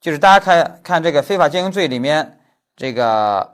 [0.00, 2.40] 就是大家看看这个非法经营罪里面
[2.76, 3.52] 这个。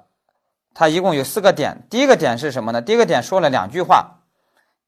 [0.72, 2.80] 它一共有四个点，第一个点是什么呢？
[2.80, 4.20] 第一个点说了两句话，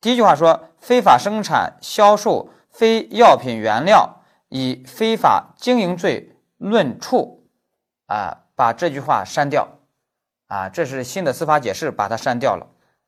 [0.01, 7.42] 第一句话说非法生产、销售非药品原料，以非法经营罪论处，
[8.13, 9.69] 啊，把这句话删掉，
[10.49, 12.67] 啊，这是新的司法解释，把它删掉了，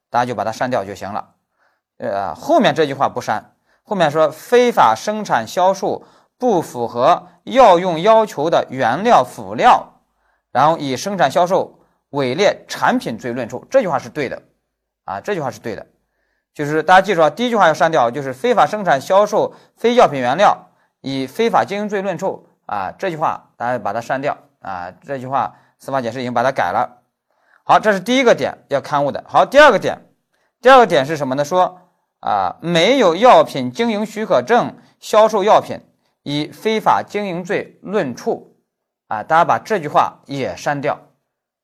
[0.08, 1.34] 大家就把它删掉就行了。
[1.98, 6.04] 呃，后面这句话不删，后面说非法生产、销售
[6.38, 10.00] 不符合药用要求的原料辅料，
[10.52, 11.80] 然后以生产销售。
[12.10, 14.40] 伪劣产品罪论处，这句话是对的，
[15.04, 15.84] 啊，这句话是对的，
[16.54, 20.56] 就是大家记住啊，第一句话要删掉，就是非法生产、销售非药品原料，
[21.00, 27.03] 以非法经营罪论处，啊，这句话大家把它删掉，啊，这句话司法解释已经把它改了。
[27.64, 29.22] 好，这是第一个点要刊物的。
[29.29, 29.98] 好，第二个点，
[30.62, 31.44] 第二个点是什么呢？
[31.44, 31.81] 说
[32.20, 35.81] 啊，没有药品经营许可证销售药品，
[36.22, 38.57] 以非法经营罪论处，
[39.09, 40.98] 啊，大家把这句话也删掉。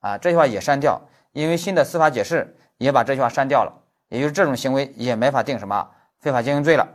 [0.01, 1.01] 啊，这句话也删掉，
[1.33, 3.73] 因为新的司法解释也把这句话删掉了，
[4.09, 6.89] 也就是这种行为也没法定什么非法经营罪了，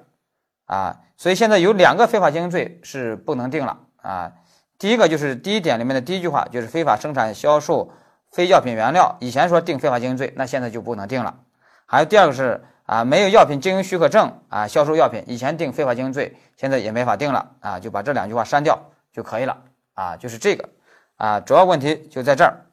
[0.65, 4.31] 啊，所以现在有两个非法经营罪是不能定了啊。
[4.77, 7.91] 第一个就是第一点里面的第一句话，就是非法生产、销售
[8.31, 11.39] 非药品原料，以前说定非法经营罪，那现在就不能定了。
[11.85, 19.57] 还有第二个是啊，没有药品经营许可证啊，销售药品，以前定非法经营罪，现在也没法定了啊，就把这两句话删掉就可以了
[19.93, 20.69] 啊，就是这个
[21.17, 22.65] 啊，主要问题就在这儿。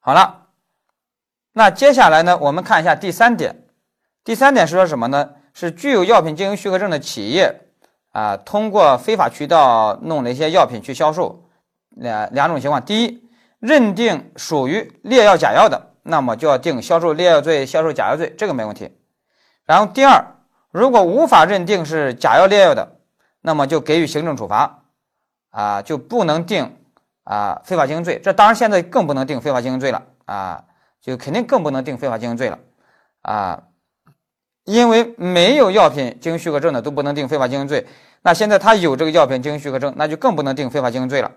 [0.00, 0.46] 好了，
[1.52, 2.38] 那接下来呢？
[2.38, 3.64] 我们看一下第三点。
[4.24, 5.30] 第三点是说什么呢？
[5.52, 7.60] 是具有药品经营许可证的企业
[8.12, 11.44] 啊，通过非法渠道弄了一些药品去销售，
[11.90, 12.84] 两两种情况。
[12.84, 18.96] 第一，认定属于劣药假药的，那么就要定销售劣药罪、销售假药罪，这个没问题。
[19.64, 20.24] 然后第二，
[20.70, 22.96] 如果无法认定是假药劣药的，
[23.40, 24.82] 那么就给予行政处罚，
[25.50, 26.76] 啊，就不能定。
[27.22, 30.64] 啊，非法经营罪，这当然现在更不能定非法经营罪了啊，
[31.00, 32.58] 就肯定更不能定非法经营罪了
[33.22, 33.62] 啊，
[34.64, 37.86] 因为没有药品经营许可证的都不能定非法经营罪，
[38.22, 41.32] 那现在他有这个药品经营许可证，那就更不能定非法经营罪了。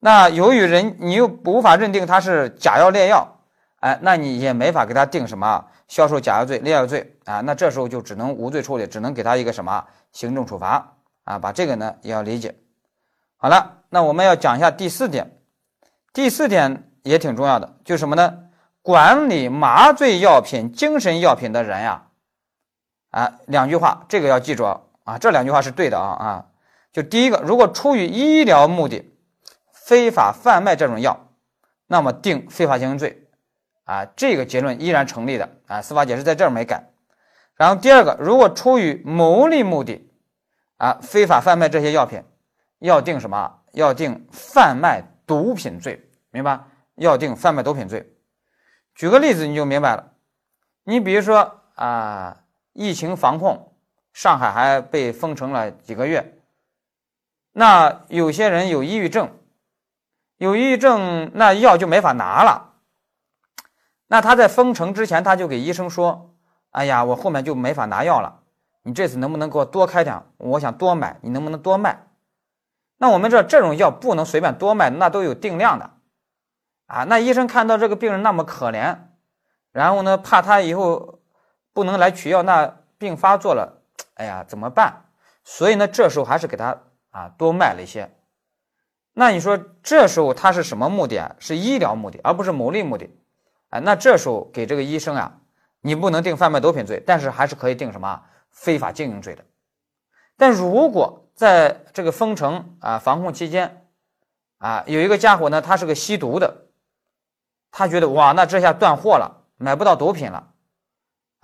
[0.00, 3.38] 那由于人你又无法认定他是假药劣药，
[3.80, 12.54] 哎，那你也没法给他定什么销售假药罪、劣药罪啊，那这时候就只能无罪处理，只能给他一个什么行政处罚啊，把这个呢也要理解。
[13.36, 15.38] 好了，那我们要讲一下第四点。
[16.12, 18.38] 第四点也挺重要的，就是什么呢？
[18.80, 22.05] 管理麻醉药品、精神药品的人呀，
[23.10, 25.18] 啊两句话，这个要记住啊。
[25.18, 26.46] 这两句话是对的啊啊。
[26.92, 29.12] 就第一个，如果出于医疗目的
[29.72, 31.28] 非法贩卖这种药，
[31.86, 33.28] 那么定非法经营罪
[33.84, 35.82] 啊，这个结论依然成立的啊。
[35.82, 36.90] 司法解释在这儿没改。
[37.54, 40.10] 然后第二个，如果出于牟利目的
[40.76, 42.22] 啊，非法贩卖这些药品。
[42.78, 43.60] 要定什么？
[43.72, 46.60] 要定贩卖毒品罪，明白？
[46.96, 48.14] 要定贩卖毒品罪。
[48.94, 50.12] 举个例子你就明白了。
[50.84, 52.36] 你比如说啊，
[52.76, 53.72] 疫情防控，
[54.12, 56.38] 上海还被封城了几个月。
[57.52, 59.30] 那有些人有抑郁症，
[60.36, 62.74] 有抑郁症，那药就没法拿了。
[64.08, 66.34] 那他在封城之前，他就给医生说
[66.70, 68.40] ：“哎呀，我后面就没法拿药了，
[68.82, 70.22] 你这次能不能给我多开点？
[70.36, 72.06] 我想多买，你能不能多卖？
[72.98, 75.90] 那我们这这种药不能随便多卖，那都有定量的
[76.86, 77.04] 啊。
[77.04, 78.98] 那医生看到这个病人那么可怜，
[79.72, 81.15] 然后呢，怕他以后
[81.76, 83.82] 不能来取药，那病发作了，
[84.14, 85.04] 哎呀，怎么办？
[85.44, 88.10] 所以呢，这时候还是给他啊多卖了一些。
[89.12, 91.36] 那你说这时候他是什么目的啊？
[91.38, 93.10] 是医疗目的，而不是牟利目的。
[93.68, 95.38] 哎，那这时候给这个医生啊，
[95.82, 99.44] 你不能定贩卖毒品罪，但是还是可以定什么非法经营罪的。
[100.38, 103.86] 但如果在这个封城啊防控期间，
[104.56, 106.68] 啊有一个家伙呢，他是个吸毒的，
[107.70, 110.54] 他觉得哇，那这下断货了，买不到毒品了，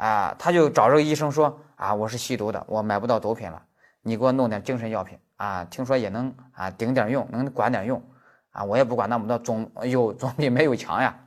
[0.03, 3.63] 啊，他就找这个医生说啊，我是吸毒的，我买不到毒品了，
[4.01, 8.03] 你给我弄点精神药品啊，听说也能啊顶点用，能管点用
[8.51, 11.25] 啊，我也不管那么多，总有总比没有强呀。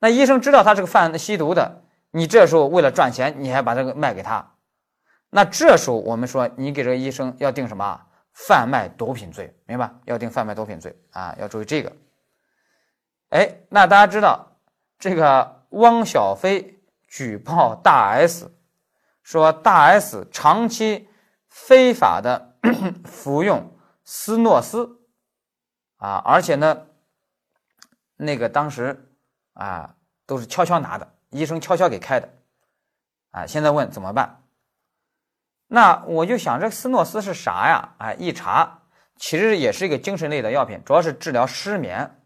[0.00, 4.54] 那医生知道他是个贩吸毒的，你这时候为了赚钱，你还把这个卖给他，
[5.30, 8.00] 那这时候我们说你给这个医生要定什么？
[8.32, 9.88] 贩卖毒品罪，明白？
[10.06, 11.92] 要定贩卖毒品罪啊，要注意这个。
[13.28, 14.58] 哎，那大家知道
[14.98, 16.75] 这个汪小菲
[17.06, 18.50] 举报大 S，
[19.22, 21.08] 说大 S 长期
[21.48, 22.58] 非法的
[23.04, 25.00] 服用斯诺斯
[25.96, 26.86] 啊，而且呢，
[28.16, 29.02] 那个当时。
[29.58, 29.94] 啊，
[30.26, 32.28] 都是悄悄拿的，医生悄悄给开的，
[33.30, 34.42] 啊，现在问怎么办？
[35.66, 37.94] 那我就想，这斯诺斯是啥呀？
[37.96, 38.82] 哎，一查，
[39.16, 42.22] 其实也是一个精神类的药品，主要是治疗失眠，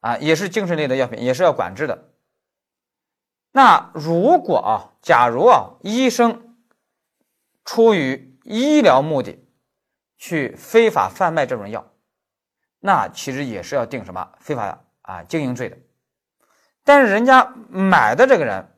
[0.00, 2.09] 啊，也是精神类的药品，也是要管制的。
[3.52, 6.56] 那如果啊，假如啊，医生
[7.64, 9.44] 出于医疗目的
[10.16, 11.92] 去非法贩卖这种药，
[12.78, 15.76] 那其实也是要定什么非法啊经营罪的。
[16.84, 18.72] 但是人家买的这个人，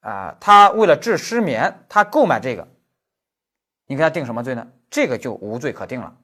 [0.00, 2.68] 啊，他为了治失眠，他购买这个，
[3.86, 4.70] 你给他定什么罪呢？
[4.90, 6.16] 这个就无罪可定了，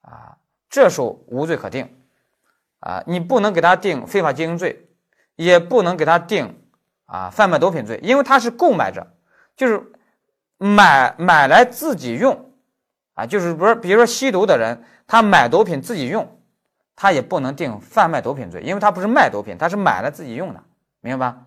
[0.00, 0.38] 啊，
[0.70, 1.94] 这时候无罪可定，
[2.80, 4.88] 啊，你不能给他定非法经营罪，
[5.36, 6.59] 也不能给他定
[7.10, 9.06] 啊贩卖毒品罪，因为他是购买者，
[9.56, 9.82] 就是
[10.58, 12.52] 买买来自己用，
[13.14, 16.36] 啊，就是不是比如说吸毒的人，他买毒品自己用。
[17.02, 20.62] 他也不能定贩卖毒品罪，因为他不是卖毒品，他是买了自己用的，
[21.00, 21.38] 明白吧？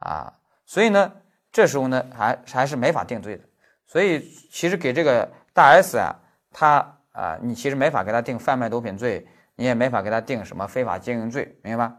[0.00, 0.32] 啊，
[0.64, 1.12] 所以呢，
[1.52, 3.44] 这时候呢，还还是没法定罪的。
[3.86, 4.18] 所以
[4.50, 6.12] 其实给这个大 S 啊，
[6.50, 9.24] 他啊，你其实没法给他定贩卖毒品罪，
[9.54, 11.96] 你也没法给他定什么非法经营罪，明白吧？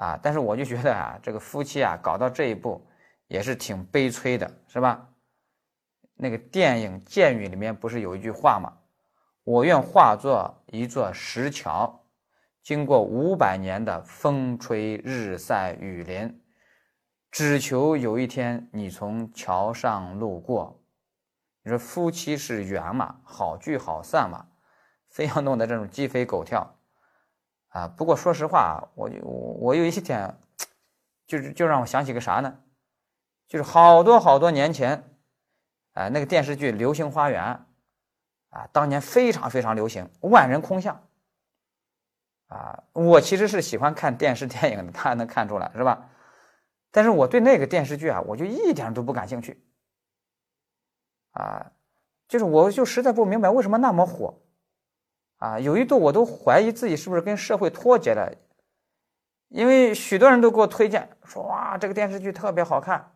[0.00, 2.82] 啊，但是我就觉得啊，这个夫妻啊，搞到这一步
[3.26, 5.06] 也是挺悲催的，是吧？
[6.14, 8.72] 那个电影《剑雨》里面不是有一句话吗？
[9.44, 11.98] 我愿化作一座石桥。
[12.62, 16.42] 经过五百年的风吹日晒雨淋，
[17.30, 20.82] 只求有一天你从桥上路过。
[21.62, 24.46] 你说夫妻是缘嘛，好聚好散嘛，
[25.10, 26.79] 非要弄得这种鸡飞狗跳
[27.70, 27.88] 啊！
[27.88, 30.38] 不过说实话，我我我有一些点，
[31.26, 32.60] 就是就让我想起个啥呢？
[33.48, 35.04] 就是好多好多年前，
[35.94, 37.42] 啊，那个电视剧《流星花园》，
[38.56, 41.02] 啊，当年非常非常流行，万人空巷。
[42.46, 46.10] 啊，我其实是喜欢看电视电影的，大家能看出来是吧？
[46.90, 49.64] 但是我对那个电视剧啊，我就一点都不感兴趣。
[51.30, 51.70] 啊，
[52.26, 54.42] 就是我就实在不明白为什么那么火。
[55.40, 58.32] 啊，有一度我都怀疑自己是不是跟社会脱节了，
[59.48, 63.12] 因为许多人都给我推荐说哇，这个电视剧特别好看，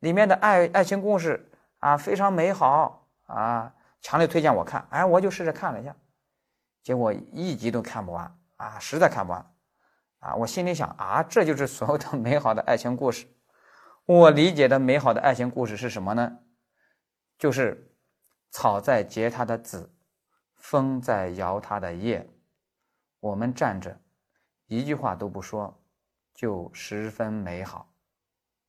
[0.00, 4.86] 里面的爱爱情故事啊非常美好啊，强烈推荐我看。
[4.90, 5.96] 哎，我就试着看了一下，
[6.82, 8.36] 结果一集都看不完。
[8.56, 9.52] 啊，实在看不完，
[10.18, 13.26] 啊，我心里想啊，这就是所有的 美好的爱情故事。
[14.04, 16.38] 我理解的美好的爱情故事是什么呢？
[17.38, 17.94] 就是
[18.50, 19.90] 草在结它的籽，
[20.70, 22.24] 风在摇它的叶，
[23.18, 23.98] 我们站着，
[24.68, 25.76] 一句话都不说，
[26.32, 27.88] 就十分美好。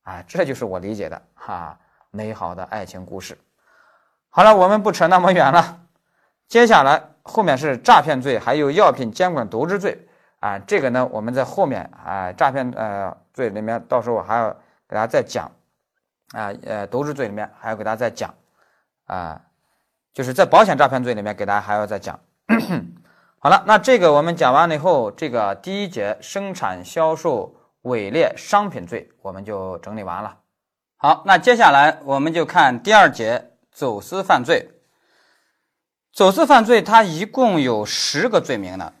[0.02, 1.78] 啊，这就是我理解的哈
[2.10, 3.38] 美好的爱情故事。
[4.30, 5.86] 好了，我们不扯那么远了，
[6.48, 7.10] 接下来。
[7.22, 10.08] 后面是诈骗罪，还有药品监管渎职罪
[10.40, 14.50] 啊，这个呢，我们在后面啊，诈骗呃罪里面，到时候我还要
[14.88, 15.48] 给大家再讲
[16.32, 18.34] 啊，呃，渎职罪里面还要给大家再讲
[19.04, 19.40] 啊，
[20.12, 22.18] 就是在保险诈骗罪里面给大家还要再讲。
[23.38, 30.38] 好了，那这个我们讲完了以后，这个第一节生产销售伪劣商品罪我们就整理完了。
[30.96, 34.70] 好，那接下来我们就看第二节走私犯罪。
[36.12, 38.92] 走私犯罪，它一共有十个罪名呢。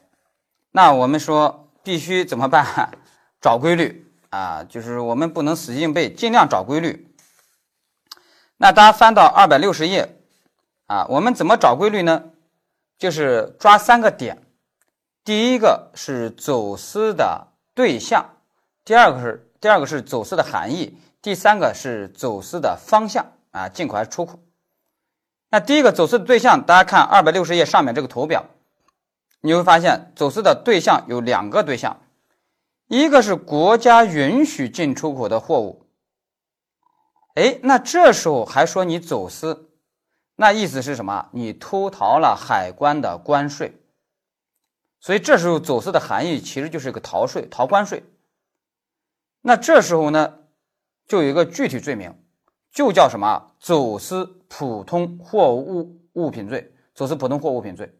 [0.70, 2.98] 那我们说必须怎么办？
[3.40, 7.14] 找规律啊，就是我们不能死记硬背，尽量找规律。
[8.56, 10.21] 那大家翻到二百六十页
[10.92, 12.24] 啊，我们怎么找规律呢？
[12.98, 14.42] 就是抓三个点，
[15.24, 18.36] 第一个是走私的对象，
[18.84, 24.38] 第二个是第二个是走私的含义，第三个是走私的方向啊，进口还是出口？
[25.48, 28.44] 那第一个走私的对象，大家看二百六十页上面这个图表，
[29.40, 32.02] 你会发现走私的对象有两个对象，
[32.88, 35.86] 一个是国家允许进出口的货物，
[37.36, 39.70] 哎，那这时候还说你走私。
[40.42, 41.28] 那意思是什么？
[41.30, 43.80] 你偷逃了海关的关税，
[44.98, 48.02] 所以这时候走私的含义其实就是一个逃税、逃关税。
[49.40, 50.38] 那这时候呢，
[51.06, 52.12] 就有一个具体罪名，
[52.72, 53.52] 就叫什么？
[53.60, 56.74] 走私普通货物物品罪。
[56.92, 57.96] 走私普通货物品罪。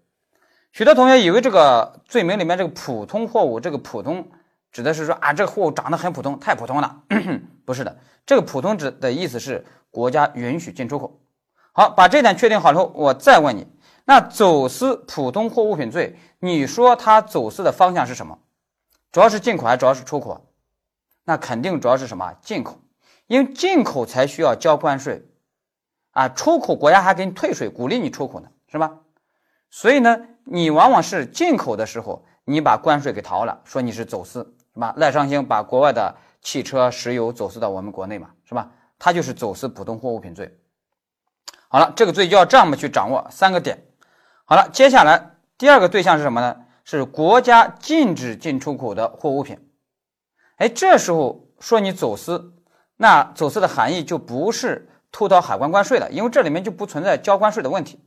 [0.72, 4.28] 许多同学以为这个罪名里面这个普通货物，这个普通
[4.72, 7.04] 指的是说啊，这个货物长得很普通，太普通了。
[7.64, 11.20] 不是的，这个普通指的意思是国家允许进出口。
[11.72, 13.66] 好，把这点确定好之后，我再问你，
[14.04, 18.38] 那走私普通货物品罪，你说它走私的方向是什么？
[19.10, 20.46] 主要是进口还是主要是出口？
[21.24, 22.34] 那肯定主要是什么？
[22.42, 22.78] 进口，
[23.26, 25.26] 因为进口才需要交关税
[26.10, 28.98] 啊，出口国家还给你退税，鼓励你出口呢，是吧？
[29.70, 34.40] 所以呢，你往往是进口的时候，你把关税给逃了，说你是走私，
[34.74, 34.92] 是吧？
[34.98, 38.70] 赖昌星把国外的汽车、石油走私到我们国内嘛，是吧？
[38.98, 40.58] 他就是走私普通货物品罪。
[41.72, 43.82] 好了，这个罪就要这么去掌握三个点。
[44.44, 46.54] 好了，接下来第二个对象是什么呢？
[46.84, 49.58] 是国家禁止进出口的货物品。
[50.56, 52.52] 哎，这时候说你走私，
[52.98, 57.98] 那走私的含义就不是偷逃海关关税了，因为这里面就不存在交关税的问题。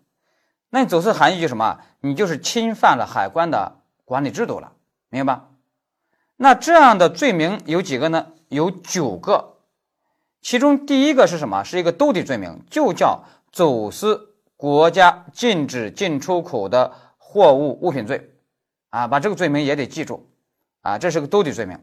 [0.69, 1.79] 那你走私含义就什么？
[2.01, 4.73] 你就是侵犯了海关的管理制度了，
[5.09, 5.47] 明白吧？
[6.35, 8.27] 那这样的罪名有几个呢？
[8.49, 9.55] 有九个，
[10.39, 11.63] 其中第一个是什么？
[11.63, 13.23] 是一个兜底罪名，就叫。
[13.55, 18.35] 走私国家禁止进出口的货物物品罪，
[18.89, 20.29] 啊，把这个罪名也得记住，
[20.81, 21.79] 啊，这是个兜底罪名，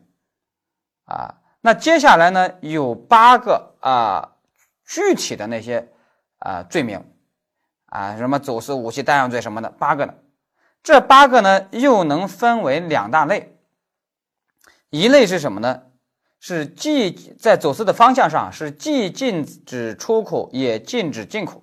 [1.06, 4.36] 啊，那接下来呢有八个啊
[4.84, 5.90] 具体的那些
[6.40, 7.02] 啊罪名，
[7.86, 10.12] 啊，什么走私武器弹药罪什么的八个呢，
[10.82, 13.58] 这八个呢又能分为两大类，
[14.90, 15.84] 一类是什么呢？
[16.44, 21.62] 是既在走私的方向上是既禁止出口也禁止进口，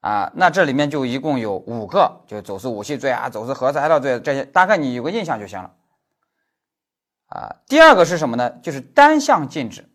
[0.00, 5.74] 啊，那这里面就一共有五个，就走私武器罪啊，走私核材料罪这些，大概你有个印象就行了。
[7.28, 8.50] 啊，第二个是什么呢？
[8.62, 9.90] 就是单向禁止，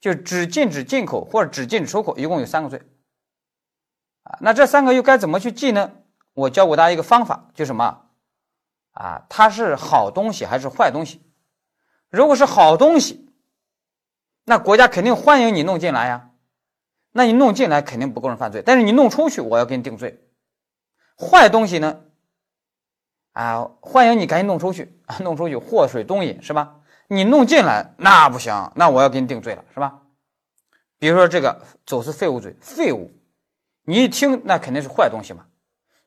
[0.00, 2.82] 就只禁止进口或者只禁止出口，一共有三个罪。
[4.24, 5.92] 啊，那这三个又该怎么去记呢？
[6.32, 8.06] 我教过大家一个方法，就什么？
[8.90, 11.31] 啊，它是好东西还是坏东西？
[12.12, 13.26] 如果是好东西，
[14.44, 16.28] 那国家肯定欢迎你弄进来呀。
[17.10, 20.22] 那你弄进来肯定不构成犯罪，但是你弄出去，我要给你定罪。
[21.16, 22.00] 坏东西呢？
[23.32, 26.80] 啊，欢迎你赶紧弄出去， 弄出去祸水东引是吧？
[27.08, 30.02] 你弄进来那不行，那我要给你定罪了是吧？
[30.98, 33.10] 比如说这个走私废物罪，废物，
[33.84, 35.46] 你一听那肯定是坏东西嘛。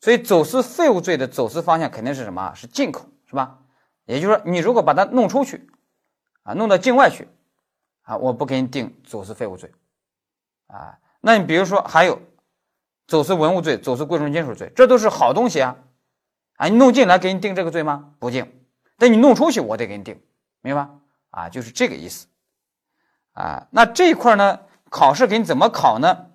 [0.01, 2.53] 所以走私废物罪的走私方向肯定是什么？
[2.53, 3.58] 是进口是吧？
[4.06, 5.68] 也就是说，你如果把它弄出去。
[6.46, 7.28] 啊，弄到境外去，
[8.04, 9.72] 啊，我不给你定走私废物罪，
[10.68, 12.22] 啊，那你比如说还有
[13.08, 15.76] 走私文物罪、走私贵重金属罪，这都是好东西啊，
[16.58, 18.14] 啊，你弄进来给你定这个罪吗？
[18.20, 18.68] 不定，
[19.00, 20.22] 但你弄出去我得给你定，
[20.62, 20.88] 明白？
[21.32, 22.28] 啊，就是这个意思，
[23.34, 24.60] 啊，那这一块呢，
[24.91, 26.28] 考试给你怎么考呢？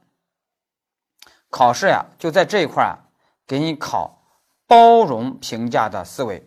[1.51, 2.99] 考试呀，就在这一块啊，
[3.47, 4.25] 给你考
[4.67, 6.45] 包容评价的思维，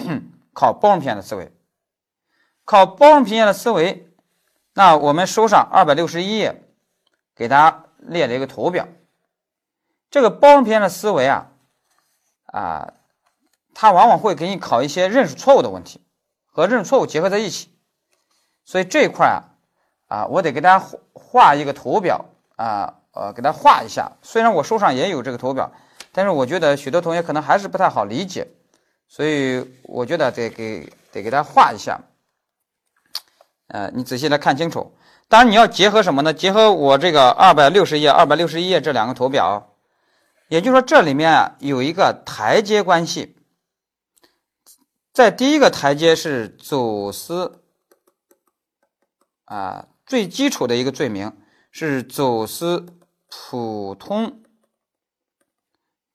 [0.52, 1.50] 考包容评价的思维。
[2.66, 4.08] 考包容评价的思维，
[4.74, 6.64] 那我们书上二百六十一页
[7.36, 8.88] 给大家列了一个图表。
[10.10, 11.46] 这个包容评价的思维啊，
[12.46, 12.92] 啊，
[13.72, 16.00] 它往往会给你考一些认识错误的问题，
[16.44, 17.70] 和认识错误结合在一起。
[18.64, 19.46] 所以这一块啊，
[20.08, 22.24] 啊，我得给大家画一个图表
[22.56, 24.10] 啊，呃，给大家画一下。
[24.22, 25.70] 虽然我书上也有这个图表，
[26.10, 28.48] 但是我觉得许多同学可能还是不太好理解，
[29.06, 32.00] 所以我觉得得给得给大家画一下。
[33.68, 34.96] 呃，你仔细来看清楚。
[35.28, 36.32] 当然，你要结合什么呢？
[36.32, 39.74] 结合我这个二百六十页、二百六十一页这两个图表，
[40.48, 43.36] 也就是说，这里面啊有一个台阶关系。
[45.12, 47.64] 在第一个台阶是走私，
[49.46, 51.36] 啊，最基础的一个罪名
[51.72, 52.86] 是走私
[53.28, 54.42] 普通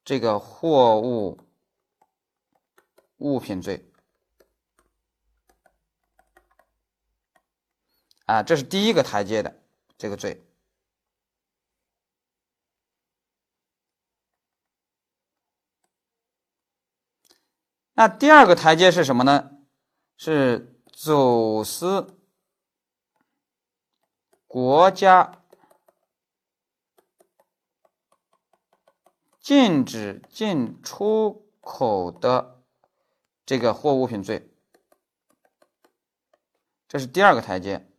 [0.06, 1.40] 这个货物
[3.18, 3.91] 物品罪。
[8.32, 9.62] 啊，这是第一个台阶的
[9.98, 10.42] 这个罪。
[17.92, 19.52] 那第二个台阶是什么呢？
[20.16, 22.18] 是走私。
[24.48, 25.44] 国家
[29.42, 32.64] 禁止进出口的
[33.46, 34.56] 这个货物品罪。
[36.88, 37.91] 这是第二个台阶。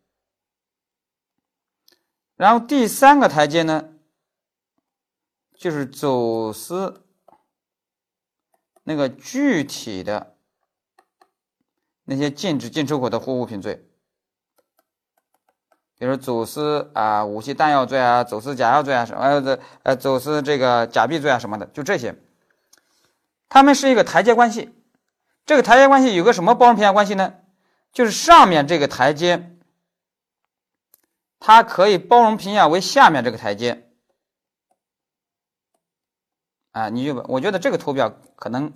[2.35, 3.89] 然后第三个台阶呢，
[5.55, 7.05] 就是走私
[8.83, 10.35] 那个具体的
[12.05, 13.87] 那些禁止进出口的货物品罪，
[15.97, 22.15] 比如走私啊武器弹药罪啊，走私假药罪啊什么呃呃走私这个假币罪啊什么的，就这些，
[23.47, 24.73] 他们是一个台阶关系。
[25.45, 27.35] 这个台阶关系有个什么包容评价关系呢？
[27.91, 29.52] 就是上面这个台阶。
[31.45, 33.89] 它可以包容评价为下面这个台阶，
[36.71, 38.71] 啊，你就我觉得这个图表可能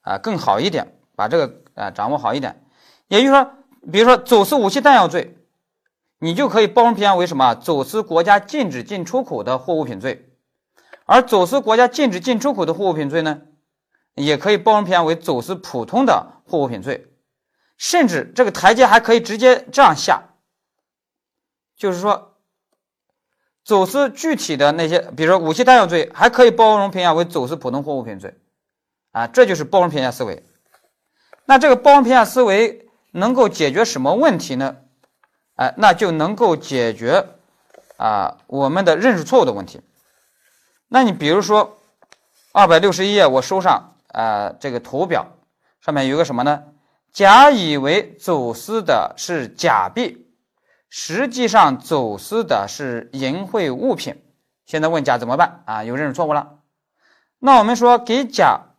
[0.00, 2.64] 啊更好一点，把这个啊掌握好一点。
[3.08, 3.52] 也就是说，
[3.92, 5.36] 比如说走私武器弹药罪，
[6.18, 7.54] 你就可以包容评价为什么？
[7.54, 10.30] 走私国家禁止进出口的货物品罪，
[11.04, 13.42] 而走私国家禁止进出口的货物品罪呢，
[14.14, 17.12] 也可以包容评价为走私普通的货物品罪，
[17.76, 20.32] 甚至这个台阶还可以直接这样下。
[21.76, 22.34] 就是说，
[23.64, 28.34] 走私具体的那些，比如说武器弹药罪，还可以包容评价为走私普通货物品罪，
[29.12, 30.42] 啊，这就是包容评价思维。
[31.44, 34.76] 那这个包容评价思维能够解决什么问题呢？
[35.56, 37.26] 哎，那就能够解决
[37.96, 39.80] 啊我们的认识错误的问题。
[40.88, 41.78] 那你比如说
[42.52, 45.26] 二百六十一页，我收上啊这个图表
[45.80, 46.64] 上面有个什么呢？
[47.12, 50.25] 甲以为走私的是假币。
[50.98, 54.22] 实际上走私的是淫秽物品，
[54.64, 55.84] 现在问甲怎么办啊？
[55.84, 56.60] 有认识错误了，
[57.38, 58.70] 那我们说给甲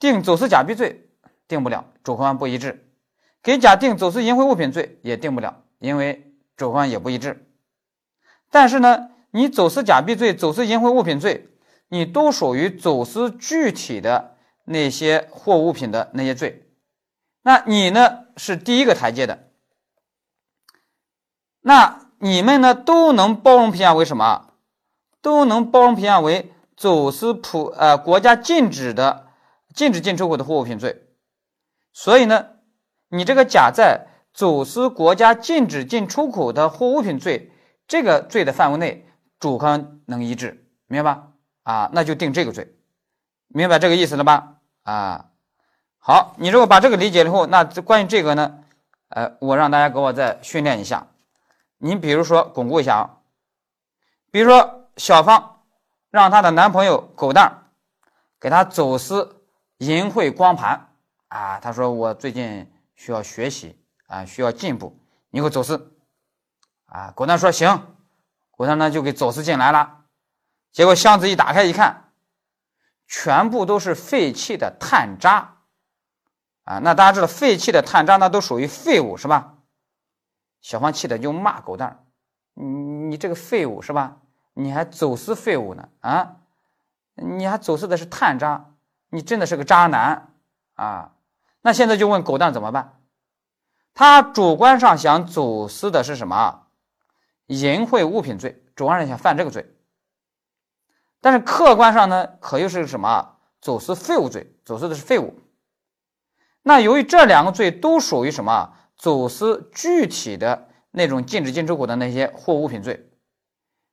[0.00, 1.10] 定走私假币罪，
[1.46, 2.72] 定不了，主客观不一致；
[3.40, 7.46] 给甲定走私淫秽物品罪也定不了，因为主客观也不一致。
[8.50, 11.50] 但是呢，你走私假币罪、走私淫秽物品罪，
[11.86, 16.68] 你都属于走私具体的那些货物品的那些罪，
[17.42, 19.44] 那你呢是第一个台阶的。
[21.68, 24.54] 那你们呢都能包容评价为什么？
[25.20, 29.26] 都能包容评价为走私普呃国家禁止的
[29.74, 31.04] 禁止进出口的货物品罪。
[31.92, 32.46] 所以呢，
[33.10, 37.52] 你这个甲在走私国家禁止进出口的货物品罪
[37.86, 39.06] 这个罪的范围内，
[39.38, 41.28] 主客能一致，明白吧？
[41.64, 42.76] 啊，那就定这个罪，
[43.48, 44.54] 明白这个意思了吧？
[44.84, 45.26] 啊，
[45.98, 48.54] 好，你如果把这个理解了以后，那关于这个呢，
[49.10, 51.08] 呃，我让大家给我再训练一下。
[51.78, 53.18] 你比如说，巩固一下啊，
[54.30, 55.62] 比如说小芳
[56.10, 57.70] 让她的男朋友狗蛋
[58.40, 59.44] 给她走私
[59.78, 60.92] 淫秽光盘
[61.28, 64.98] 啊，她说我最近需要学习啊，需要进步，
[65.30, 65.96] 你给我走私
[66.86, 67.12] 啊。
[67.14, 67.96] 狗蛋说行，
[68.56, 70.04] 狗蛋呢就给走私进来了，
[70.72, 72.12] 结果箱子一打开一看，
[73.06, 75.58] 全部都是废弃的碳渣
[76.64, 76.80] 啊。
[76.80, 79.54] 那大家知道废弃的碳渣那都属于废物是吧？
[80.60, 82.04] 小芳气的就骂狗蛋儿
[82.54, 84.18] ：“你你这个废物是吧？
[84.54, 86.36] 你还走私废物呢啊？
[87.14, 88.74] 你还走私的是碳渣，
[89.10, 90.34] 你真的是个渣男
[90.74, 91.12] 啊！
[91.62, 93.00] 那现在就问狗蛋怎么办？
[93.94, 96.66] 他主观上想走私的是什么？
[97.46, 99.74] 淫秽物品罪，主观上想犯这个罪。
[101.20, 103.36] 但是客观上呢，可又是什么？
[103.60, 105.40] 走私废物罪，走私的是废物。
[106.62, 108.77] 那由于这两个罪都属于什么？
[108.98, 113.08] 走私具体的那种禁止进出口的那些货物品罪，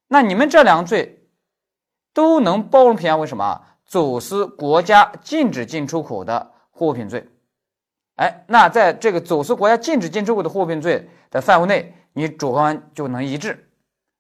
[0.07, 1.29] 那你们这两个罪
[2.11, 3.61] 都能包容平安为什么？
[3.85, 7.29] 走私国家禁止进出口的货物品罪，
[8.15, 13.69] 哎，那在这个走私国家禁止进出口的货物品罪的范围内，你主观就能一致，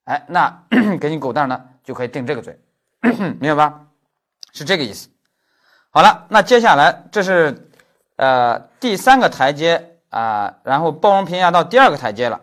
[0.03, 0.65] 哎，那
[1.01, 2.59] 给你狗蛋呢就可以定这个罪，
[3.41, 3.87] 明白吧？
[4.53, 5.09] 是这个意思。
[5.89, 7.71] 好了，那接下来这是
[8.17, 9.94] 呃第三个台阶。
[10.15, 12.39] 啊，然后包容评价到第二个台阶了，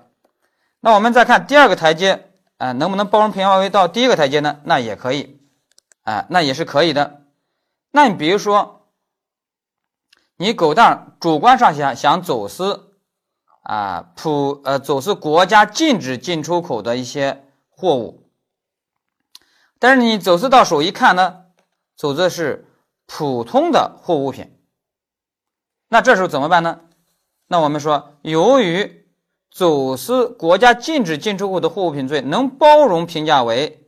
[0.81, 4.61] 那我们再看第二个台阶，啊，能不能包容评价为到第一个台阶呢？
[4.65, 5.41] 那也可以，
[6.03, 7.23] 啊，那也是可以的。
[7.91, 8.91] 那你比如说，
[10.37, 12.93] 你狗蛋主观上想想走私，
[13.63, 18.29] 啊，普呃走私国家禁止进出口的一些货物，
[19.79, 21.47] 但是你走私到手一看呢，
[21.97, 22.67] 走的是
[23.07, 24.59] 普通的货物品，
[25.89, 26.81] 那这时候怎么办呢？
[27.53, 29.05] 那我们说，由于
[29.51, 33.87] 走私国家禁止进出口的货物品罪能包容评价为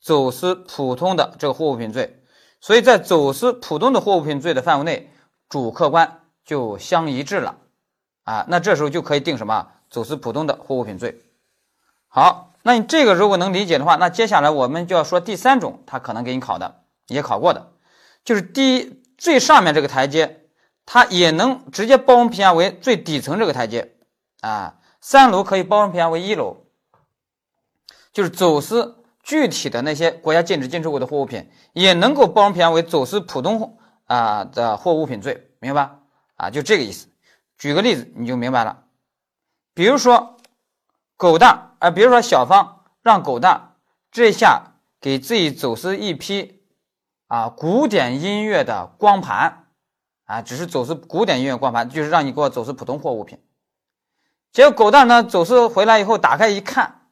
[0.00, 2.22] 走私普通的这个货物品罪，
[2.58, 5.10] 所以在走私普通的货物品罪的范围内，
[5.50, 7.58] 主客观就相一致了
[8.24, 11.20] 啊，那这时候就可以定什么走私普通的货物品罪。
[12.08, 17.72] 好，那你这个如果能理解的话，那接下来我们就要说第三种，他可能给你考的也考过的，
[18.24, 20.41] 就是第一最上面这个台阶，
[20.84, 23.94] 它也能直接包容平压为最底层这个台阶
[24.40, 26.66] 啊，三楼可以包容平压为一楼，
[28.12, 28.98] 就是走私。
[29.24, 35.98] 具体的那些国家禁止进出口的货物品，也能够包容平压为走私普通啊的货物品罪，明白吧？
[36.34, 37.06] 啊，就这个意思。
[37.56, 38.82] 举个例子你就明白了。
[39.74, 40.38] 比如说
[41.16, 43.76] 狗蛋啊，比如说小芳让狗蛋
[44.10, 46.60] 这下给自己走私一批
[47.28, 49.61] 啊古典音乐的光盘
[50.24, 53.38] 啊，只是走私古典音乐光盘，就是让你给我走私普通货物品。
[54.52, 57.08] 结果狗蛋呢走私回来以后，打开一看。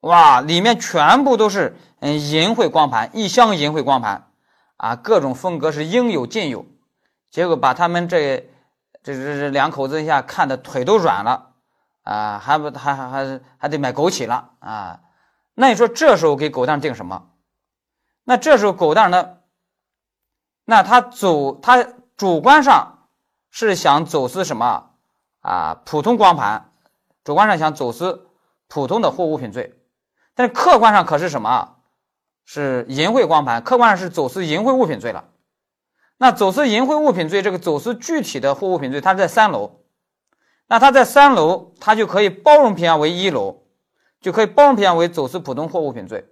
[0.00, 4.30] 哇，里面全部都是嗯淫秽光盘，一箱淫秽光盘，
[4.76, 6.66] 啊，各种风格是应有尽有，
[7.30, 8.50] 结果把他们这
[9.04, 11.52] 这这这两口子一下看的腿都软了，
[12.02, 15.00] 啊，还不还还还还得买枸杞了啊，
[15.54, 17.30] 那你说这时候给狗蛋定什么？
[18.24, 19.38] 那这时候狗蛋呢？
[20.64, 21.84] 那他走他
[22.16, 23.08] 主观上
[23.50, 24.90] 是想走私什么
[25.40, 25.80] 啊？
[25.84, 26.72] 普通光盘，
[27.24, 28.28] 主观上想走私
[28.68, 29.78] 普通的货物品罪。
[30.34, 31.76] 但客观上可是什么？
[32.44, 35.24] 是淫秽光盘，客观上是走私淫秽物品罪了。
[36.18, 39.80] 那走私淫秽物品罪，这个走私具体的货物品罪，它在三楼。
[40.68, 43.62] 那它在三楼，它就可以包容平压为一楼，
[44.20, 46.28] 就可以包容平压为走私普通货物品罪。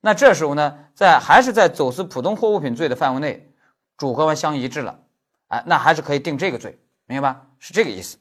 [0.00, 3.52] 那这时候呢，在还是在走私普通货物品罪的范围内，
[3.96, 4.98] 主客观相一致了，
[5.48, 7.46] 哎，那还是可以定这个罪，明白吧？
[7.58, 8.18] 是这个意思。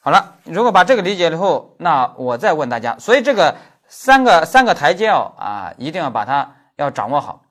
[0.00, 3.56] 好了，如果把这个理解了以后，那我再问大家，所以这个。
[3.92, 7.44] 三个三个台阶哦啊，一定要把它要掌握好。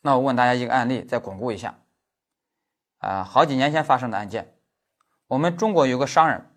[0.00, 1.74] 那我问大家一个案例，再巩固一下。
[2.98, 4.54] 啊，好几年前发生的案件，
[5.26, 6.48] 我们中国有个商人，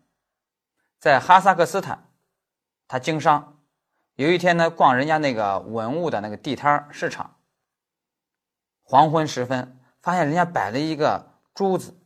[0.99, 2.07] 在哈萨克斯坦，
[2.87, 3.57] 他经商，
[4.13, 7.37] 有一天呢，逛人家那个文物的那个地摊市场，
[8.83, 11.25] 黄昏时分，发现人家摆了一个
[11.55, 11.97] 珠子，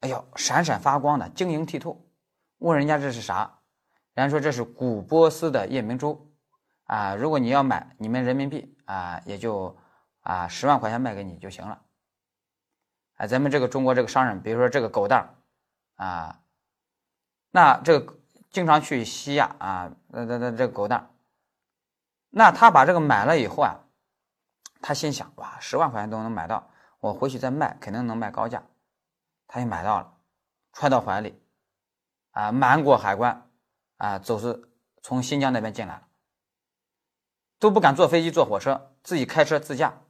[0.00, 2.06] 哎呦，闪闪发光的，晶莹剔透，
[2.58, 3.58] 问人家这是啥？
[4.12, 6.30] 人家说这是古波斯的夜明珠，
[6.84, 9.74] 啊，如果你要买，你们人民币啊，也就
[10.20, 11.80] 啊十万块钱卖给你就行了。
[13.16, 15.34] 哎，咱们这个中国这个商人，比如说这个狗蛋
[15.94, 16.38] 啊，
[17.50, 18.18] 那这个
[18.50, 21.10] 经常去西亚啊，那那那这个狗蛋
[22.28, 23.80] 那他把这个买了以后啊，
[24.82, 26.70] 他心想哇，十万块钱都能买到，
[27.06, 28.62] 我回去再卖肯定能卖高价，
[29.46, 30.18] 他也买到了，
[30.72, 31.40] 揣到怀里，
[32.30, 33.42] 啊，瞒过海关。
[33.98, 36.06] 啊，走私从新疆那边进来了，
[37.58, 40.02] 都不敢坐飞机坐火车，自己开车自驾